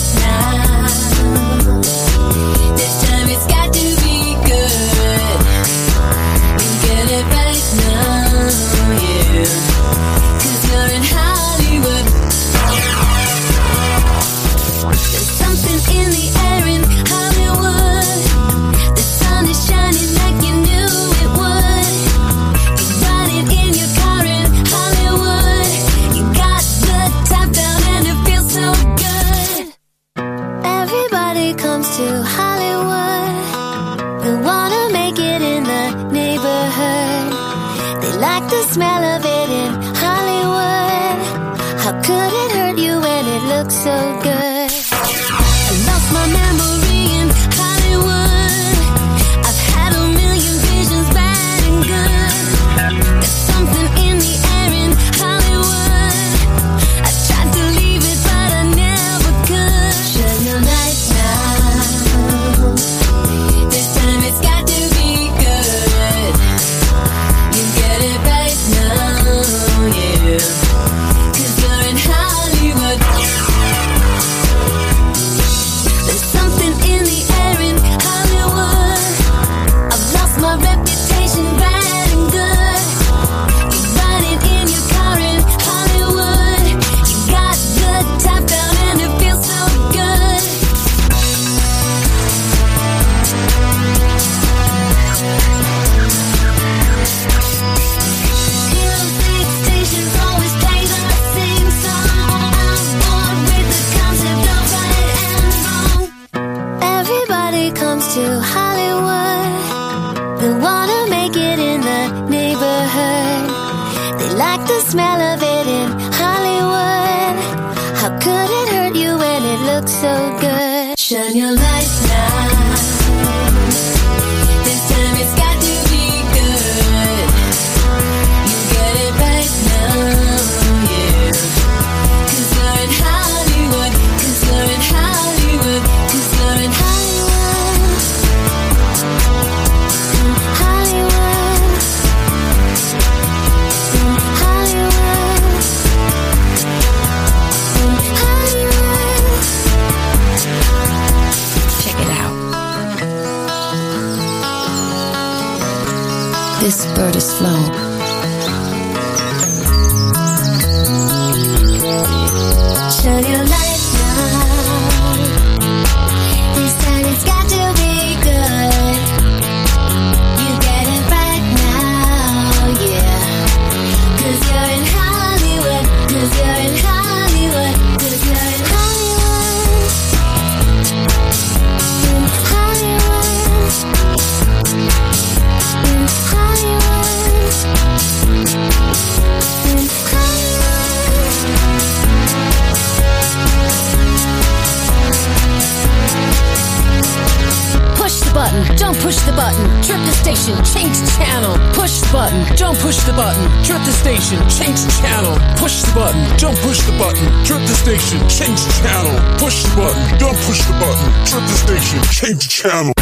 button, 202.31 202.55
don't 202.55 202.77
push 202.79 202.97
the 203.03 203.13
button, 203.13 203.43
trip 203.63 203.83
the 203.83 203.91
station, 203.91 204.39
change 204.49 204.79
channel, 204.99 205.35
push 205.57 205.81
the 205.81 205.91
button, 205.93 206.21
don't 206.37 206.57
push 206.59 206.79
the 206.81 206.91
button, 206.97 207.25
trip 207.43 207.61
the 207.67 207.75
station, 207.75 208.19
change 208.29 208.59
channel, 208.79 209.15
push 209.37 209.63
the 209.63 209.75
button, 209.75 210.01
don't 210.17 210.37
push 210.47 210.61
the 210.63 210.73
button, 210.79 211.07
trip 211.25 211.43
the 211.43 211.57
station, 211.57 211.99
change 212.11 212.47
channel. 212.47 212.93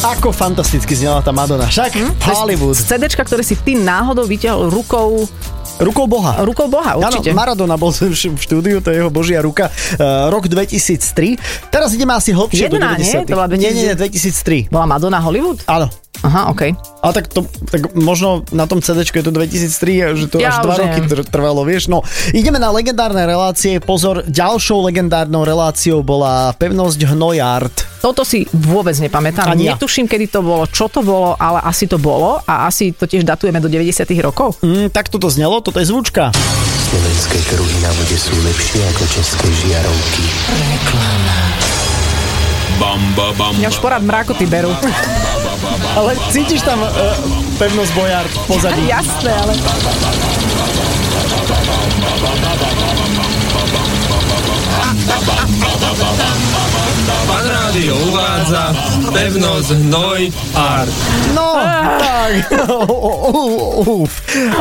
Ako 0.00 0.32
fantasticky 0.32 0.96
znela 0.96 1.20
tá 1.20 1.28
Madonna. 1.28 1.68
Však 1.68 1.92
Hm? 1.92 2.10
Hollywood. 2.24 2.72
CDčka, 2.72 3.20
ktoré 3.20 3.44
si 3.44 3.52
ty 3.60 3.76
náhodou 3.76 4.24
vyťahol 4.24 4.72
rukou... 4.72 5.28
Rukou 5.80 6.06
Boha. 6.06 6.44
Rukou 6.44 6.68
Boha, 6.68 7.00
určite. 7.00 7.32
Áno, 7.32 7.36
Maradona 7.36 7.76
bol 7.80 7.90
v 7.96 8.14
štúdiu, 8.16 8.84
to 8.84 8.92
je 8.92 9.00
jeho 9.00 9.10
božia 9.10 9.40
ruka. 9.40 9.72
Uh, 9.96 10.28
rok 10.28 10.46
2003. 10.46 11.72
Teraz 11.72 11.96
ideme 11.96 12.12
asi 12.14 12.36
hlbšie 12.36 12.68
do 12.68 12.76
Jedna, 12.76 12.96
90. 12.96 13.00
nie? 13.00 13.14
To 13.26 13.34
bola 13.36 13.48
nie, 13.56 13.70
nie, 13.72 13.84
nie, 13.90 13.94
2000. 13.96 14.68
2003. 14.68 14.72
Bola 14.72 14.86
Madonna 14.86 15.20
Hollywood? 15.20 15.64
Áno. 15.66 15.88
Aha, 16.20 16.52
OK. 16.52 16.76
Ale 17.00 17.12
tak, 17.16 17.32
to, 17.32 17.48
tak 17.72 17.96
možno 17.96 18.44
na 18.52 18.68
tom 18.68 18.84
CD 18.84 19.08
je 19.08 19.24
to 19.24 19.32
2003, 19.32 20.20
že 20.20 20.26
to 20.28 20.36
Ja 20.36 20.52
až 20.52 20.68
už 20.68 20.76
2 20.76 20.84
roky 20.84 21.00
trvalo, 21.32 21.64
vieš. 21.64 21.88
No, 21.88 22.04
ideme 22.36 22.60
na 22.60 22.68
legendárne 22.68 23.24
relácie. 23.24 23.80
Pozor, 23.80 24.28
ďalšou 24.28 24.84
legendárnou 24.84 25.48
reláciou 25.48 26.04
bola 26.04 26.52
pevnosť 26.60 27.08
Hnojard. 27.08 27.72
Toto 28.04 28.24
si 28.28 28.44
vôbec 28.52 28.92
nepamätám. 29.00 29.48
Ani 29.48 29.72
ja. 29.72 29.80
Netuším, 29.80 30.08
kedy 30.08 30.28
to 30.28 30.40
bolo, 30.44 30.68
čo 30.68 30.92
to 30.92 31.00
bolo, 31.00 31.40
ale 31.40 31.64
asi 31.64 31.88
to 31.88 31.96
bolo 31.96 32.40
a 32.44 32.68
asi 32.68 32.92
to 32.92 33.08
tiež 33.08 33.24
datujeme 33.24 33.56
do 33.56 33.72
90 33.72 34.04
rokov. 34.20 34.60
Mm, 34.60 34.92
tak 34.92 35.08
toto 35.08 35.32
znelo, 35.32 35.64
toto 35.64 35.80
je 35.80 35.88
zvučka. 35.88 36.36
Slovenské 36.90 37.38
kruhy 37.48 37.76
na 37.80 37.92
vode 37.96 38.16
sú 38.20 38.36
lepšie 38.44 38.80
ako 38.92 39.04
české 39.08 39.48
žiarovky. 39.64 40.24
Bamba, 42.76 43.36
bamba. 43.36 43.60
Ja 43.60 43.68
už 43.72 43.80
porad 43.80 44.04
mrakoty 44.04 44.44
berú. 44.48 44.72
Ale 45.96 46.16
cítiš 46.32 46.62
tam 46.64 46.80
uh, 46.80 46.90
pevnosť 47.60 47.92
Bojard 47.92 48.30
v 48.30 48.44
pozadí. 48.48 48.82
Jasné, 48.88 49.32
ale... 49.34 49.52
Pán 57.26 57.44
rádio 57.46 57.94
uvádza 58.08 58.74
pevnosť 59.12 59.68
hnoj 59.84 60.20
art. 60.56 60.94
No, 61.36 61.58
tak. 62.00 62.32
Uf. 64.00 64.12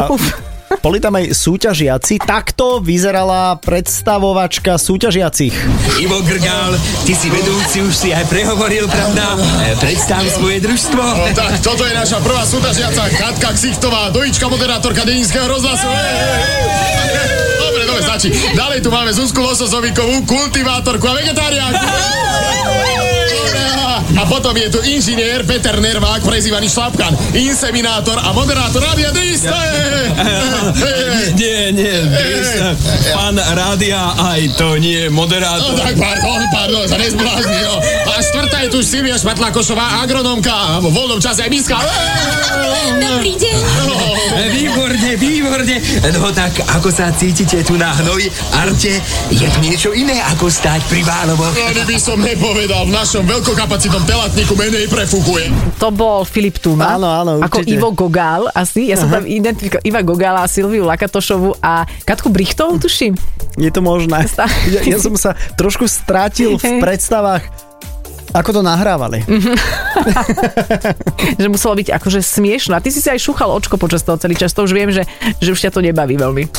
Uf. 0.10 0.49
Boli 0.80 1.04
tam 1.04 1.20
aj 1.20 1.36
súťažiaci. 1.36 2.24
Takto 2.24 2.80
vyzerala 2.80 3.60
predstavovačka 3.60 4.80
súťažiacich. 4.80 5.52
Ivo 6.00 6.24
Grgál, 6.24 6.80
ty 7.04 7.12
si 7.12 7.28
vedúci, 7.28 7.84
už 7.84 7.92
si 7.92 8.10
aj 8.16 8.24
prehovoril, 8.32 8.88
pravda? 8.88 9.36
E, 9.68 9.76
Predstav 9.76 10.24
svoje 10.32 10.64
družstvo. 10.64 11.04
No, 11.04 11.28
tak 11.36 11.60
toto 11.60 11.84
je 11.84 11.92
naša 11.92 12.24
prvá 12.24 12.48
súťažiaca 12.48 13.12
Katka 13.12 13.50
Ksichtová, 13.60 14.08
dojička 14.16 14.48
moderátorka 14.48 15.04
Deninského 15.04 15.52
rozhlasu. 15.52 15.88
Dobre, 17.60 17.84
dobre, 17.84 18.02
stačí. 18.08 18.32
Ďalej 18.56 18.80
tu 18.80 18.90
máme 18.90 19.12
Zuzku 19.12 19.44
Losozovikovú, 19.44 20.24
kultivátorku 20.24 21.06
a 21.06 21.14
vegetariánku. 21.20 21.88
A 24.18 24.26
potom 24.26 24.58
je 24.58 24.68
tu 24.74 24.80
inžinier 24.90 25.46
Peter 25.46 25.78
Nervák, 25.78 26.26
prezývaný 26.26 26.66
Šlapkan, 26.70 27.14
inseminátor 27.38 28.18
a 28.18 28.34
moderátor 28.34 28.82
Rádia 28.82 29.14
Dist. 29.14 29.46
Nie, 31.40 31.72
nie, 31.72 31.94
pán 33.14 33.38
rádia, 33.38 34.12
aj 34.18 34.42
to 34.60 34.76
nie 34.76 35.08
je 35.08 35.10
No 35.10 35.24
moderátor. 35.24 35.78
tak, 35.78 35.96
pardon, 35.96 36.42
pardon, 36.52 36.84
sa 36.90 36.98
nezblázni, 37.00 37.60
no. 37.64 37.76
A 38.20 38.24
štvrtá 38.36 38.68
je 38.68 38.76
tu 38.76 38.84
Silvia 38.84 39.16
Šmatlákošová, 39.16 40.04
agronomka, 40.04 40.52
a 40.52 40.84
vo 40.84 40.92
voľnom 40.92 41.24
čase 41.24 41.48
aj 41.48 41.52
miska. 41.56 41.80
Dobrý 43.00 43.32
deň. 43.32 43.56
E, 44.36 44.44
Výborne, 44.60 45.12
výborne. 45.16 45.76
No 46.20 46.28
tak, 46.36 46.52
ako 46.68 46.92
sa 46.92 47.16
cítite 47.16 47.64
tu 47.64 47.80
na 47.80 47.96
hnoj, 47.96 48.28
Arte? 48.60 49.00
Je 49.32 49.48
to 49.48 49.60
niečo 49.64 49.90
iné, 49.96 50.20
ako 50.36 50.52
stáť 50.52 50.84
pri 50.92 51.08
Válovoch? 51.08 51.56
Ani 51.64 51.80
by 51.88 51.96
som 51.96 52.20
nepovedal, 52.20 52.92
v 52.92 52.92
našom 52.92 53.24
veľkokapacitnom 53.24 54.04
telatníku 54.04 54.52
menej 54.52 54.92
prefúkuje. 54.92 55.80
To 55.80 55.88
bol 55.88 56.28
Filip 56.28 56.60
Tuma. 56.60 57.00
Áno, 57.00 57.08
áno, 57.08 57.40
Ako 57.40 57.64
určite. 57.64 57.72
Ivo 57.72 57.96
Gogál 57.96 58.52
asi. 58.52 58.92
Ja 58.92 59.00
som 59.00 59.08
tam 59.08 59.24
identifikoval 59.24 59.88
Iva 59.88 60.04
Gogála, 60.04 60.44
Silviu 60.52 60.84
Lakatošovu 60.84 61.64
a 61.64 61.88
Katku 62.04 62.28
Brichtovú, 62.28 62.84
tuším. 62.84 63.16
Je 63.56 63.72
to 63.72 63.80
možné. 63.80 64.28
Ja, 64.68 64.84
ja 64.84 64.98
som 65.00 65.16
sa 65.16 65.40
trošku 65.56 65.88
strátil 65.88 66.60
v 66.60 66.64
predstavách, 66.84 67.69
ako 68.34 68.50
to 68.60 68.62
nahrávali. 68.62 69.26
že 71.42 71.48
muselo 71.50 71.74
byť 71.78 71.88
akože 71.96 72.22
smiešno. 72.22 72.78
A 72.78 72.84
ty 72.84 72.94
si 72.94 73.02
si 73.02 73.10
aj 73.10 73.20
šúchal 73.20 73.50
očko 73.50 73.78
počas 73.82 74.06
toho 74.06 74.18
celý 74.22 74.38
čas. 74.38 74.54
To 74.54 74.66
už 74.66 74.74
viem, 74.74 74.94
že, 74.94 75.04
že 75.42 75.50
už 75.54 75.60
ťa 75.60 75.72
to 75.74 75.82
nebaví 75.82 76.16
veľmi. 76.16 76.44
E, 76.46 76.50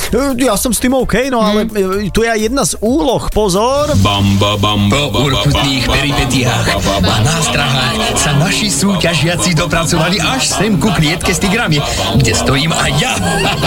Ja 0.43 0.59
som 0.59 0.75
s 0.75 0.83
tým 0.83 0.95
OK, 0.97 1.31
no 1.31 1.41
ale 1.41 1.67
e, 1.71 2.11
tu 2.11 2.27
je 2.27 2.31
aj 2.31 2.41
jedna 2.41 2.65
z 2.67 2.75
úloh, 2.83 3.23
pozor. 3.31 3.95
Bamba, 4.03 4.59
bamba, 4.59 5.11
Po 5.11 5.27
urputných 5.27 5.87
peripetiách 5.87 6.67
a 7.07 7.17
nástrahách 7.23 7.95
sa 8.19 8.35
naši 8.37 8.69
súťažiaci 8.69 9.55
dopracovali 9.55 10.19
až 10.19 10.51
sem 10.51 10.75
ku 10.77 10.91
klietke 10.93 11.31
s 11.31 11.41
tigrami, 11.41 11.79
kde 12.19 12.33
stojím 12.35 12.75
aj 12.75 12.93
ja 12.99 13.15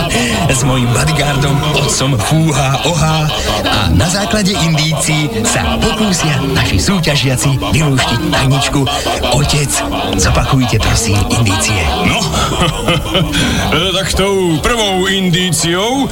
s 0.57 0.61
mojim 0.67 0.89
bodyguardom, 0.91 1.55
otcom 1.77 2.11
Fúha 2.19 2.69
Oha 2.87 3.17
a 3.63 3.77
na 3.93 4.07
základe 4.09 4.51
indícií 4.53 5.29
sa 5.47 5.79
pokúsia 5.79 6.35
naši 6.51 6.77
súťažiaci 6.79 7.51
vylúštiť 7.93 8.21
tajničku. 8.33 8.81
Otec, 9.37 9.71
zopakujte 10.17 10.81
prosím 10.81 11.21
indície. 11.29 11.77
No, 12.09 12.17
tak 13.97 14.09
tou 14.17 14.57
prvou 14.65 15.05
indíciou, 15.05 16.09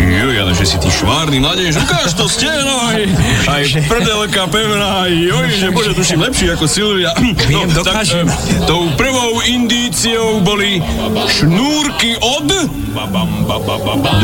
juj, 0.00 0.34
ale 0.40 0.56
že 0.56 0.64
si 0.64 0.76
ty 0.80 0.88
švárny 0.88 1.36
mladež, 1.44 1.76
ukáž 1.76 2.16
to 2.16 2.24
steno, 2.24 2.72
aj, 2.88 3.00
aj 3.54 3.64
prdelka 3.84 4.48
pevná, 4.48 5.04
joj, 5.12 5.48
že 5.52 5.68
bude 5.68 5.92
tuším 5.92 6.24
lepší 6.24 6.56
ako 6.56 6.64
Silvia. 6.64 7.12
Viem, 7.50 7.68
tak, 7.68 7.84
dokážem. 7.84 8.24
e, 8.24 8.32
tou 8.64 8.88
prvou 8.96 9.44
indíciou 9.44 10.40
boli 10.40 10.80
šnúrky 11.28 12.16
od, 12.16 12.48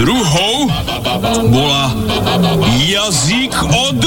druhou 0.00 0.56
bola 1.52 1.92
jazyk 2.88 3.54
od, 3.62 4.00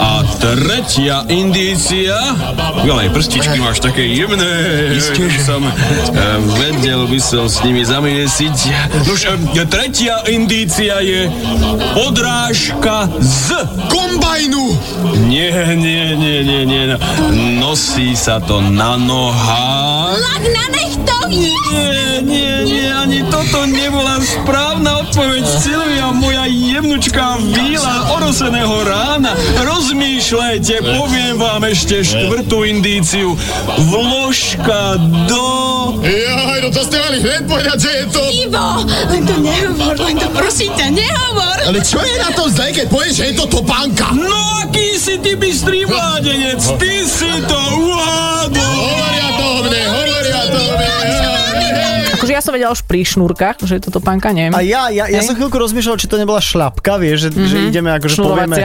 a 0.00 0.10
tretia 0.40 1.28
indícia, 1.28 2.16
aj 2.88 3.08
prstičky 3.12 3.60
máš 3.60 3.84
také 3.84 4.08
jemné, 4.08 4.96
Isté, 4.96 5.28
že- 5.28 5.44
som 5.44 5.60
e, 5.60 5.72
vedel 6.56 7.04
by 7.04 7.20
som 7.20 7.44
s 7.44 7.60
nimi 7.60 7.84
zamiesiť. 7.84 8.56
Nož, 9.04 9.28
e, 9.28 9.64
tretia 9.68 10.24
indícia 10.32 11.04
je 11.04 11.28
podrážka 11.92 13.12
z 13.20 13.52
Kombajnu! 14.40 14.72
Nie, 15.28 15.76
nie, 15.76 16.16
nie, 16.16 16.44
nie, 16.44 16.64
nie. 16.64 16.96
Nosí 17.60 18.16
sa 18.16 18.40
to 18.40 18.64
na 18.64 18.96
nohách. 18.96 20.16
Lak 20.16 20.44
na 20.48 20.64
nechtoch, 20.72 21.28
Nie, 21.28 22.24
nie, 22.24 22.64
nie, 22.64 22.88
ani 22.88 23.20
toto 23.28 23.68
nebola 23.68 24.16
správna 24.24 25.04
odpoveď. 25.04 25.44
Silvia, 25.44 26.08
moja 26.16 26.48
jemnučká 26.48 27.36
víla 27.52 28.16
oroseného 28.16 28.80
rána. 28.80 29.36
Rozmýšľajte, 29.60 30.88
poviem 30.88 31.36
vám 31.36 31.68
ešte 31.68 32.00
štvrtú 32.00 32.64
indíciu. 32.64 33.36
Vložka 33.92 34.96
do... 35.28 35.44
Jaj, 36.00 36.64
no 36.64 36.68
to 36.72 36.80
ste 36.80 36.96
mali 36.96 37.20
hneď 37.20 37.42
povedať, 37.44 37.76
že 37.76 37.90
je 37.92 38.04
to... 38.08 38.22
Ivo, 38.30 38.68
len 38.88 39.22
to 39.28 39.36
nehovor, 39.36 39.94
len 40.00 40.16
to 40.16 40.28
prosím 40.32 40.72
ťa, 40.72 40.86
nehovor. 40.96 41.56
Ale 41.60 41.78
čo 41.84 42.00
je 42.00 42.16
na 42.16 42.30
tom 42.32 42.48
zle, 42.48 42.72
keď 42.72 42.86
povieš, 42.88 43.14
že 43.20 43.24
je 43.30 43.34
to 43.36 43.46
topánka? 43.46 44.16
No, 44.30 44.38
aký 44.60 44.94
si 44.94 45.18
ty 45.18 45.34
bystrý 45.34 45.82
mládenec, 45.84 46.62
ty 46.78 47.02
si 47.02 47.30
to 47.42 47.58
uhádol. 47.76 48.74
Hovoria 48.78 49.28
to 49.32 49.44
o 49.44 49.58
mne, 49.60 49.82
hovoria 49.84 50.42
to 50.46 50.60
o 50.60 50.72
mne. 50.72 50.94
Akože 52.12 52.32
ja 52.32 52.40
som 52.40 52.52
vedela 52.52 52.70
už 52.70 52.82
pri 52.82 53.00
šnúrkach, 53.02 53.58
že 53.60 53.74
je 53.74 53.82
to 53.82 53.90
topánka, 53.92 54.30
neviem. 54.30 54.52
A 54.52 54.60
ja, 54.60 54.88
ja, 54.88 55.04
ja 55.06 55.20
som 55.20 55.34
chvíľku 55.34 55.56
rozmýšľal, 55.56 55.96
či 55.96 56.06
to 56.06 56.14
nebola 56.14 56.38
šlapka, 56.38 56.94
vieš, 56.96 57.26
že, 57.26 57.48
že 57.48 57.56
Mhm. 57.58 57.66
ideme 57.68 57.90
akože 57.92 58.16
povieme... 58.16 58.56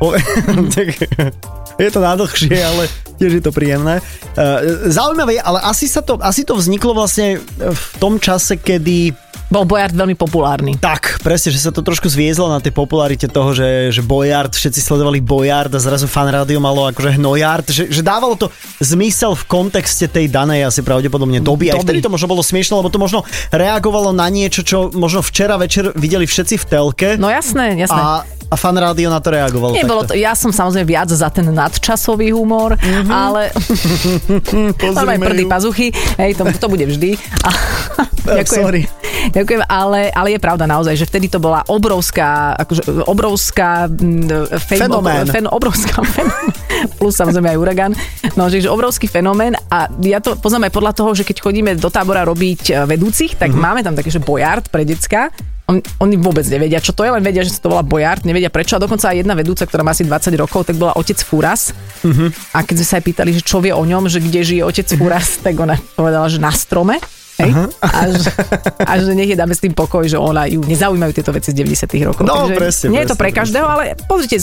Je 1.76 1.92
to 1.92 2.00
nádlhšie, 2.00 2.56
ale 2.56 2.88
tiež 3.20 3.36
je 3.36 3.42
to 3.44 3.52
príjemné. 3.52 4.00
Uh, 4.32 4.88
zaujímavé, 4.88 5.36
ale 5.44 5.60
asi, 5.60 5.84
sa 5.84 6.00
to, 6.00 6.16
asi 6.24 6.40
to 6.40 6.56
vzniklo 6.56 6.96
vlastne 6.96 7.36
v 7.60 7.84
tom 8.00 8.16
čase, 8.16 8.56
kedy 8.56 9.12
Bol 9.46 9.62
Bojard 9.62 9.94
veľmi 9.94 10.18
populárny. 10.18 10.74
Tak, 10.74 11.22
presne, 11.22 11.54
že 11.54 11.62
sa 11.62 11.70
to 11.70 11.78
trošku 11.78 12.10
zviezlo 12.10 12.50
na 12.50 12.58
tej 12.58 12.74
popularite 12.74 13.30
toho, 13.30 13.54
že, 13.54 13.94
že 13.94 14.02
Bojard, 14.02 14.50
všetci 14.50 14.82
sledovali 14.82 15.22
Bojard 15.22 15.70
a 15.70 15.78
zrazu 15.78 16.10
fan 16.10 16.26
rádio 16.26 16.58
malo 16.58 16.90
akože 16.90 17.14
Hnojard, 17.14 17.70
že, 17.70 17.86
že 17.86 18.02
dávalo 18.02 18.34
to 18.34 18.50
zmysel 18.82 19.38
v 19.38 19.44
kontexte 19.46 20.10
tej 20.10 20.26
danej 20.26 20.66
asi 20.66 20.82
pravdepodobne 20.82 21.38
doby. 21.38 21.70
Aj 21.70 21.78
vtedy 21.78 22.02
to 22.02 22.10
možno 22.10 22.26
bolo 22.26 22.42
smiešne, 22.42 22.74
lebo 22.74 22.90
to 22.90 22.98
možno 22.98 23.22
reagovalo 23.54 24.10
na 24.10 24.26
niečo, 24.26 24.66
čo 24.66 24.90
možno 24.90 25.22
včera 25.22 25.54
večer 25.54 25.94
videli 25.94 26.26
všetci 26.26 26.54
v 26.58 26.64
telke. 26.66 27.08
No 27.14 27.30
jasné, 27.30 27.78
jasné. 27.78 28.02
A, 28.02 28.26
a 28.50 28.54
fan 28.58 28.74
rádio 28.74 29.14
na 29.14 29.22
to 29.22 29.30
reagovalo. 29.30 29.78
Nebolo 29.86 30.02
to, 30.04 30.14
ja 30.18 30.34
som 30.34 30.50
samozrejme 30.50 30.86
viac 30.86 31.08
za 31.08 31.30
ten 31.30 31.46
nadčasový 31.48 32.34
humor, 32.34 32.74
mm-hmm. 32.74 33.10
ale 33.10 33.54
normálne 34.98 35.22
prdy 35.22 35.44
pazuchy, 35.46 35.88
hej, 36.18 36.34
to, 36.34 36.42
to 36.58 36.66
bude 36.66 36.82
vždy. 36.82 37.14
A, 37.46 37.48
ďakujem. 38.42 38.64
sorry. 38.66 38.82
Ďakujem, 39.26 39.62
ale, 39.66 40.12
ale 40.12 40.28
je 40.36 40.40
pravda 40.42 40.68
naozaj, 40.68 40.94
že 40.94 41.08
vtedy 41.08 41.26
to 41.26 41.42
bola 41.42 41.64
obrovská, 41.66 42.54
akože, 42.54 43.06
obrovská 43.06 43.90
mm, 43.90 44.54
fame, 44.60 44.82
Fenomén. 44.86 45.26
Fen, 45.26 45.46
obrovská 45.50 46.02
fenomén, 46.14 46.52
plus 47.00 47.14
samozrejme 47.16 47.54
aj 47.54 47.58
uragan. 47.58 47.92
No, 48.38 48.46
že, 48.52 48.62
že 48.62 48.70
obrovský 48.70 49.08
fenomén 49.08 49.56
a 49.70 49.88
ja 50.04 50.20
to 50.22 50.36
poznám 50.38 50.70
aj 50.70 50.72
podľa 50.74 50.92
toho, 50.94 51.10
že 51.16 51.24
keď 51.26 51.36
chodíme 51.42 51.70
do 51.78 51.88
tábora 51.88 52.22
robiť 52.22 52.62
e, 52.70 52.72
vedúcich, 52.86 53.34
tak 53.38 53.50
mm-hmm. 53.50 53.62
máme 53.62 53.80
tam 53.82 53.94
také, 53.96 54.12
že 54.12 54.22
bojard 54.22 54.68
pre 54.68 54.84
decka. 54.86 55.32
On, 55.66 55.82
oni 55.82 56.14
vôbec 56.14 56.46
nevedia, 56.46 56.78
čo 56.78 56.94
to 56.94 57.02
je, 57.02 57.10
len 57.10 57.18
vedia, 57.26 57.42
že 57.42 57.58
sa 57.58 57.66
to 57.66 57.74
volá 57.74 57.82
bojard, 57.82 58.22
nevedia 58.22 58.54
prečo. 58.54 58.78
A 58.78 58.82
dokonca 58.82 59.10
aj 59.10 59.26
jedna 59.26 59.34
vedúca, 59.34 59.66
ktorá 59.66 59.82
má 59.82 59.90
asi 59.90 60.06
20 60.06 60.30
rokov, 60.38 60.62
tak 60.62 60.78
bola 60.78 60.94
otec 60.94 61.18
Furas. 61.18 61.74
Mhm. 62.06 62.54
A 62.54 62.62
keď 62.62 62.74
sme 62.78 62.86
sa 62.86 62.94
aj 63.02 63.04
pýtali, 63.04 63.30
že 63.34 63.42
čo 63.42 63.58
vie 63.58 63.74
o 63.74 63.82
ňom, 63.82 64.06
že 64.06 64.22
kde 64.22 64.46
žije 64.46 64.62
otec 64.62 64.86
Furas, 64.94 65.42
tak 65.42 65.58
ona 65.58 65.74
povedala, 65.98 66.30
že 66.30 66.38
na 66.38 66.54
strome. 66.54 67.02
Hej? 67.36 67.52
A, 67.84 68.00
že, 68.08 68.32
a 68.80 68.92
že 68.96 69.12
nech 69.12 69.28
je 69.28 69.36
dáme 69.36 69.52
s 69.52 69.60
tým 69.60 69.76
pokoj, 69.76 70.08
že 70.08 70.16
ona 70.16 70.48
ju 70.48 70.64
nezaujímajú 70.64 71.12
tieto 71.12 71.36
veci 71.36 71.52
z 71.52 71.60
90 71.60 72.08
rokov. 72.08 72.24
No, 72.24 72.48
Takže 72.48 72.54
presne, 72.56 72.86
nie 72.96 73.02
je 73.04 73.12
to 73.12 73.18
presne, 73.18 73.20
pre 73.20 73.30
každého, 73.36 73.66
ale 73.68 73.82
pozrite, 74.08 74.40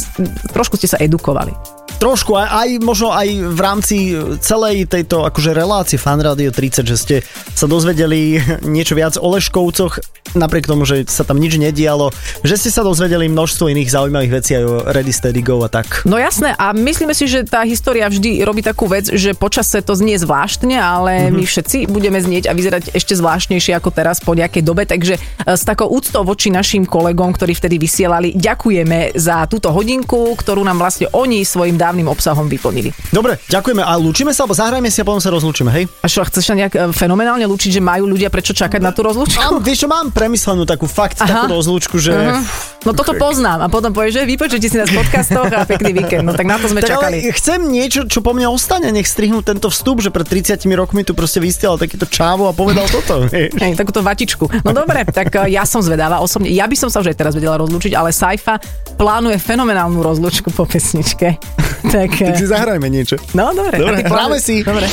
trošku 0.53 0.77
ste 0.77 0.86
sa 0.86 1.01
edukovali. 1.01 1.57
Trošku, 2.04 2.36
aj, 2.36 2.48
aj 2.52 2.70
možno 2.84 3.16
aj 3.16 3.28
v 3.32 3.60
rámci 3.63 4.12
celej 4.44 4.92
tejto 4.92 5.24
akože 5.24 5.56
relácie 5.56 5.96
Fan 5.96 6.20
Radio 6.20 6.52
30, 6.52 6.84
že 6.84 6.98
ste 7.00 7.16
sa 7.56 7.63
dozvedeli 7.63 8.44
niečo 8.76 9.00
viac 9.00 9.16
o 9.16 9.32
Leškovcoch, 9.32 10.04
napriek 10.36 10.66
tomu, 10.66 10.84
že 10.84 11.06
sa 11.08 11.24
tam 11.24 11.38
nič 11.39 11.56
nedialo, 11.56 12.10
že 12.42 12.60
ste 12.60 12.70
sa 12.74 12.84
dozvedeli 12.84 13.30
množstvo 13.30 13.70
iných 13.70 13.94
zaujímavých 13.94 14.34
vecí 14.34 14.52
aj 14.58 14.63
o 14.66 14.76
Ready 14.89 15.13
Steady 15.13 15.42
Go 15.46 15.62
a 15.63 15.70
tak. 15.70 16.04
No 16.04 16.20
jasné, 16.20 16.52
a 16.58 16.74
myslíme 16.74 17.13
si, 17.16 17.30
že 17.30 17.46
tá 17.46 17.63
história 17.63 18.10
vždy 18.10 18.42
robí 18.44 18.66
takú 18.66 18.89
vec, 18.89 19.08
že 19.08 19.38
počase 19.38 19.80
to 19.80 19.94
znie 19.96 20.18
zvláštne, 20.18 20.76
ale 20.76 21.30
mm-hmm. 21.30 21.36
my 21.38 21.44
všetci 21.46 21.78
budeme 21.88 22.20
znieť 22.20 22.50
a 22.50 22.58
vyzerať 22.58 22.84
ešte 22.92 23.13
zvláštnejšie 23.16 23.78
ako 23.78 23.94
teraz 23.94 24.20
po 24.20 24.34
nejakej 24.34 24.63
dobe, 24.66 24.84
takže 24.84 25.16
e, 25.16 25.20
s 25.56 25.63
takou 25.63 25.88
úctou 25.88 26.26
voči 26.26 26.50
našim 26.50 26.84
kolegom, 26.84 27.32
ktorí 27.32 27.54
vtedy 27.54 27.78
vysielali, 27.78 28.34
ďakujeme 28.36 29.16
za 29.16 29.46
túto 29.48 29.70
hodinku, 29.70 30.34
ktorú 30.36 30.66
nám 30.66 30.82
vlastne 30.82 31.08
oni 31.13 31.46
svojim 31.46 31.78
dávnym 31.93 32.10
obsahom 32.10 32.49
vyplnili. 32.49 32.89
Dobre, 33.13 33.38
ďakujeme 33.45 33.86
a 33.86 33.93
lúčime 34.01 34.34
sa, 34.34 34.49
alebo 34.49 34.58
zahrajme 34.58 34.89
si 34.89 34.97
a 34.97 35.06
potom 35.06 35.21
sa 35.21 35.29
rozlúčime, 35.29 35.69
hej? 35.69 35.86
A 36.01 36.10
čo, 36.10 36.25
chceš 36.25 36.49
sa 36.49 36.58
nejak 36.58 36.73
e, 36.73 36.79
fenomenálne 36.89 37.45
lúčiť, 37.45 37.77
že 37.77 37.82
majú 37.86 38.10
ľudia 38.10 38.34
prečo 38.34 38.58
čakať 38.58 38.82
na 38.82 38.89
tú 38.89 39.06
rozlúčku? 39.06 39.38
Mám, 39.38 39.62
vieš 39.62 39.86
čo, 39.86 39.88
mám 39.93 40.10
premyslenú 40.10 40.65
takú 40.65 40.89
fakt, 40.89 41.21
Aha. 41.21 41.45
takú 41.45 41.53
rozlúčku, 41.53 42.01
že... 42.01 42.17
Aha. 42.17 42.41
No 42.84 42.91
toto 42.91 43.15
poznám 43.15 43.63
a 43.63 43.67
potom 43.67 43.89
povieš, 43.89 44.19
že 44.19 44.28
vypočujte 44.28 44.67
si 44.67 44.76
nás 44.76 44.88
v 44.88 45.00
podcastoch 45.00 45.48
a 45.48 45.63
pekný 45.63 45.96
víkend. 45.96 46.24
No 46.24 46.32
tak 46.32 46.43
na 46.43 46.60
to 46.60 46.67
sme 46.67 46.80
Tak 46.80 47.00
čakali. 47.00 47.24
ale 47.24 47.32
chcem 47.32 47.60
niečo, 47.63 48.04
čo 48.06 48.19
po 48.19 48.32
mne 48.32 48.48
ostane, 48.48 48.91
nech 48.91 49.06
strihnú 49.06 49.39
tento 49.39 49.67
vstup, 49.67 50.00
že 50.00 50.10
pred 50.10 50.28
30 50.28 50.60
rokmi 50.74 51.02
tu 51.02 51.12
proste 51.12 51.39
vystiel 51.39 51.76
takýto 51.76 52.04
čávo 52.06 52.46
a 52.46 52.54
povedal 52.54 52.84
toto. 52.86 53.24
Hej, 53.63 53.74
takúto 53.74 54.00
vatičku. 54.00 54.52
No 54.62 54.72
dobre, 54.72 55.08
tak 55.08 55.32
eh, 55.34 55.52
ja 55.52 55.63
som 55.63 55.80
zvedáva 55.80 56.19
osobne. 56.19 56.52
Ja 56.52 56.67
by 56.67 56.76
som 56.76 56.91
sa 56.91 57.00
už 57.00 57.10
aj 57.10 57.17
teraz 57.17 57.34
vedela 57.34 57.56
rozlúčiť, 57.56 57.96
ale 57.96 58.12
Saifa 58.12 58.60
plánuje 58.93 59.39
fenomenálnu 59.39 60.00
rozlúčku 60.00 60.52
po 60.52 60.63
pesničke. 60.63 61.36
Tak, 61.84 62.15
Tak 62.15 62.39
si 62.39 62.48
zahrajme 62.48 62.88
niečo. 62.88 63.19
no 63.36 63.52
dobre. 63.52 63.76
Dobre, 63.76 64.08
hráme 64.08 64.39
si. 64.39 64.63
Dobre. 64.63 64.88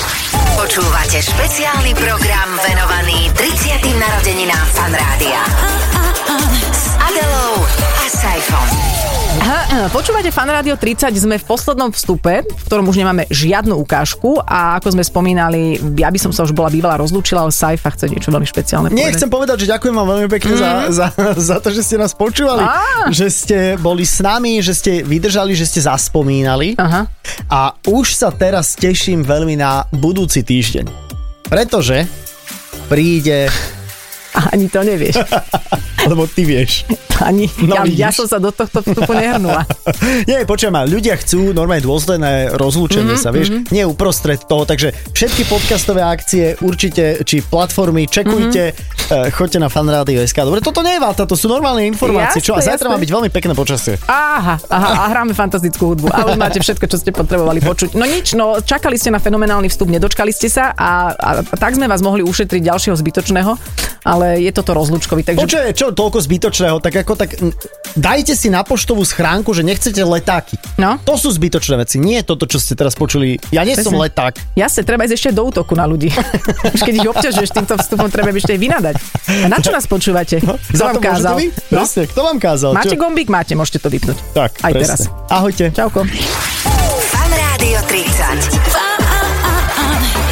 Počúvate 0.58 1.22
špeciálny 1.22 1.94
program 1.94 2.50
venovaný 2.60 3.30
30. 3.30 3.78
narodeninám 3.94 4.66
Fan 4.68 4.90
Rádia. 4.90 5.42
S 6.74 6.84
Adelou 6.98 7.79
a 7.80 8.60
Počúvate 9.88 10.28
Fan 10.28 10.52
Radio 10.52 10.76
30, 10.76 11.08
sme 11.16 11.40
v 11.40 11.44
poslednom 11.46 11.88
vstupe, 11.90 12.44
v 12.44 12.62
ktorom 12.68 12.84
už 12.92 13.00
nemáme 13.00 13.24
žiadnu 13.32 13.72
ukážku 13.80 14.36
a 14.44 14.76
ako 14.76 14.92
sme 14.92 15.04
spomínali, 15.06 15.80
ja 15.96 16.12
by 16.12 16.18
som 16.20 16.36
sa 16.36 16.44
už 16.44 16.52
bola 16.52 16.68
bývala 16.68 17.00
rozlúčila, 17.00 17.40
ale 17.46 17.54
Saifa 17.54 17.88
chce 17.96 18.12
niečo 18.12 18.28
veľmi 18.28 18.44
špeciálne 18.44 18.92
Nie, 18.92 19.08
povedať. 19.08 19.16
chcem 19.16 19.30
povedať, 19.32 19.56
že 19.64 19.72
ďakujem 19.72 19.94
vám 19.96 20.08
veľmi 20.10 20.28
pekne 20.28 20.52
za, 20.60 20.70
za, 20.92 21.06
za 21.32 21.56
to, 21.64 21.72
že 21.72 21.80
ste 21.80 21.96
nás 21.96 22.12
počúvali, 22.12 22.60
Á. 22.60 23.08
že 23.08 23.32
ste 23.32 23.58
boli 23.80 24.04
s 24.04 24.20
nami, 24.20 24.60
že 24.60 24.76
ste 24.76 25.00
vydržali, 25.00 25.56
že 25.56 25.64
ste 25.64 25.80
zaspomínali. 25.80 26.76
Aha. 26.76 27.08
A 27.48 27.72
už 27.88 28.12
sa 28.12 28.28
teraz 28.28 28.76
teším 28.76 29.24
veľmi 29.24 29.56
na 29.56 29.88
budúci 29.96 30.44
týždeň. 30.44 30.84
Pretože 31.48 32.04
príde... 32.92 33.48
Ani 34.52 34.68
to 34.68 34.84
nevieš. 34.84 35.16
Lebo 36.02 36.24
ty 36.24 36.42
vieš. 36.42 36.84
Ani, 37.20 37.44
No, 37.60 37.84
ja, 37.84 38.08
ja 38.08 38.10
som 38.10 38.24
sa 38.24 38.36
do 38.36 38.48
tohto 38.48 38.80
vstupu 38.80 39.12
nehrnula. 39.12 39.68
Nie, 40.30 40.42
počujem 40.42 40.70
ma, 40.70 40.82
ľudia 40.82 41.14
chcú 41.14 41.52
normálne 41.52 41.82
dôsledné 41.82 42.56
rozlúčenie 42.56 43.12
Mhm, 43.12 43.20
sa, 43.20 43.28
vieš, 43.28 43.52
nie 43.68 43.82
uprostred 43.82 44.40
toho, 44.40 44.64
takže 44.64 44.96
všetky 45.10 45.44
podcastové 45.44 46.00
akcie 46.00 46.56
určite, 46.58 47.20
či 47.22 47.42
platformy, 47.42 48.06
čekujte, 48.06 48.62
Mhm. 48.66 48.76
mm-hmm. 49.02 49.28
choďte 49.30 49.58
na 49.58 49.68
fanradio.sk. 49.68 50.38
Dobre, 50.38 50.60
toto 50.60 50.80
nie 50.80 50.94
je 50.94 51.02
váta, 51.02 51.22
to 51.22 51.34
sú 51.34 51.44
normálne 51.46 51.84
informácie, 51.84 52.40
čo 52.40 52.54
a 52.54 52.62
zajtra 52.62 52.86
jasné. 52.86 52.88
má 52.88 52.98
byť 52.98 53.10
veľmi 53.10 53.28
pekné 53.28 53.52
počasie. 53.52 53.98
Aha, 54.02 54.56
aha, 54.62 54.88
a 54.96 55.10
hráme 55.10 55.34
fantastickú 55.34 55.92
hudbu. 55.92 56.08
A 56.08 56.24
už 56.26 56.36
máte 56.36 56.56
všetko, 56.56 56.86
čo 56.86 56.96
ste 56.96 57.10
potrebovali 57.10 57.60
počuť. 57.60 57.92
No 57.92 58.06
nič, 58.06 58.32
no 58.32 58.56
čakali 58.56 58.94
ste 58.94 59.10
na 59.10 59.18
fenomenálny 59.18 59.66
vstup, 59.66 59.88
nedočkali 59.88 60.30
ste 60.30 60.46
sa 60.46 60.70
a, 60.70 61.10
a, 61.10 61.30
a 61.42 61.54
tak 61.54 61.74
sme 61.74 61.84
vás 61.84 62.00
mohli 62.00 62.22
ušetriť 62.22 62.62
ďalšieho 62.62 62.94
zbytočného, 62.94 63.52
ale 64.02 64.40
je 64.40 64.50
toto 64.50 64.72
rozlúčkový, 64.72 65.20
takže... 65.22 65.42
Počuj, 65.42 65.62
čo 65.74 65.89
toľko 65.92 66.18
zbytočného, 66.20 66.76
tak 66.78 67.02
ako 67.02 67.12
tak 67.14 67.30
dajte 67.94 68.32
si 68.32 68.48
na 68.48 68.62
poštovú 68.62 69.02
schránku, 69.02 69.50
že 69.50 69.62
nechcete 69.62 70.00
letáky. 70.00 70.56
No. 70.76 70.96
To 71.04 71.14
sú 71.14 71.30
zbytočné 71.30 71.76
veci, 71.76 71.98
nie 71.98 72.22
toto, 72.22 72.44
čo 72.44 72.56
ste 72.56 72.74
teraz 72.74 72.94
počuli. 72.94 73.36
Ja 73.50 73.62
nie 73.62 73.74
som 73.74 73.92
Presne. 73.92 74.04
leták. 74.06 74.34
Jasne, 74.54 74.82
treba 74.82 75.04
ísť 75.04 75.14
ešte 75.16 75.30
do 75.32 75.46
útoku 75.46 75.74
na 75.74 75.84
ľudí. 75.84 76.10
Už 76.74 76.80
keď 76.80 76.94
ich 76.96 77.08
obťažuješ 77.08 77.50
týmto 77.50 77.74
vstupom, 77.76 78.08
treba 78.08 78.30
ešte 78.30 78.54
aj 78.54 78.60
vynadať. 78.60 78.94
A 79.44 79.48
na 79.48 79.58
čo 79.58 79.70
nás 79.70 79.84
počúvate? 79.84 80.38
Kto 80.40 80.56
Za 80.72 80.84
vám 80.90 80.98
kázal? 80.98 81.34
vy? 81.36 81.46
No? 81.70 81.82
Presne, 81.82 82.02
kto 82.06 82.20
vám 82.22 82.38
kázal? 82.38 82.70
Máte 82.72 82.94
Čo? 82.94 83.00
gombík? 83.00 83.28
Máte, 83.28 83.52
môžete 83.54 83.78
to 83.78 83.88
vypnúť. 83.88 84.18
Tak, 84.32 84.50
Aj 84.60 84.72
presne. 84.72 84.82
teraz. 84.86 85.00
Ahojte. 85.28 85.64
Čauko. 85.70 86.06
Fan 87.10 87.30
Rádio 87.30 87.78
30. 87.88 88.60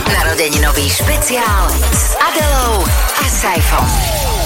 Narodeninový 0.09 0.87
špeciál 0.87 1.65
s 1.91 2.15
Adelou 2.17 2.87
a 3.17 3.25
Saifom. 3.27 4.38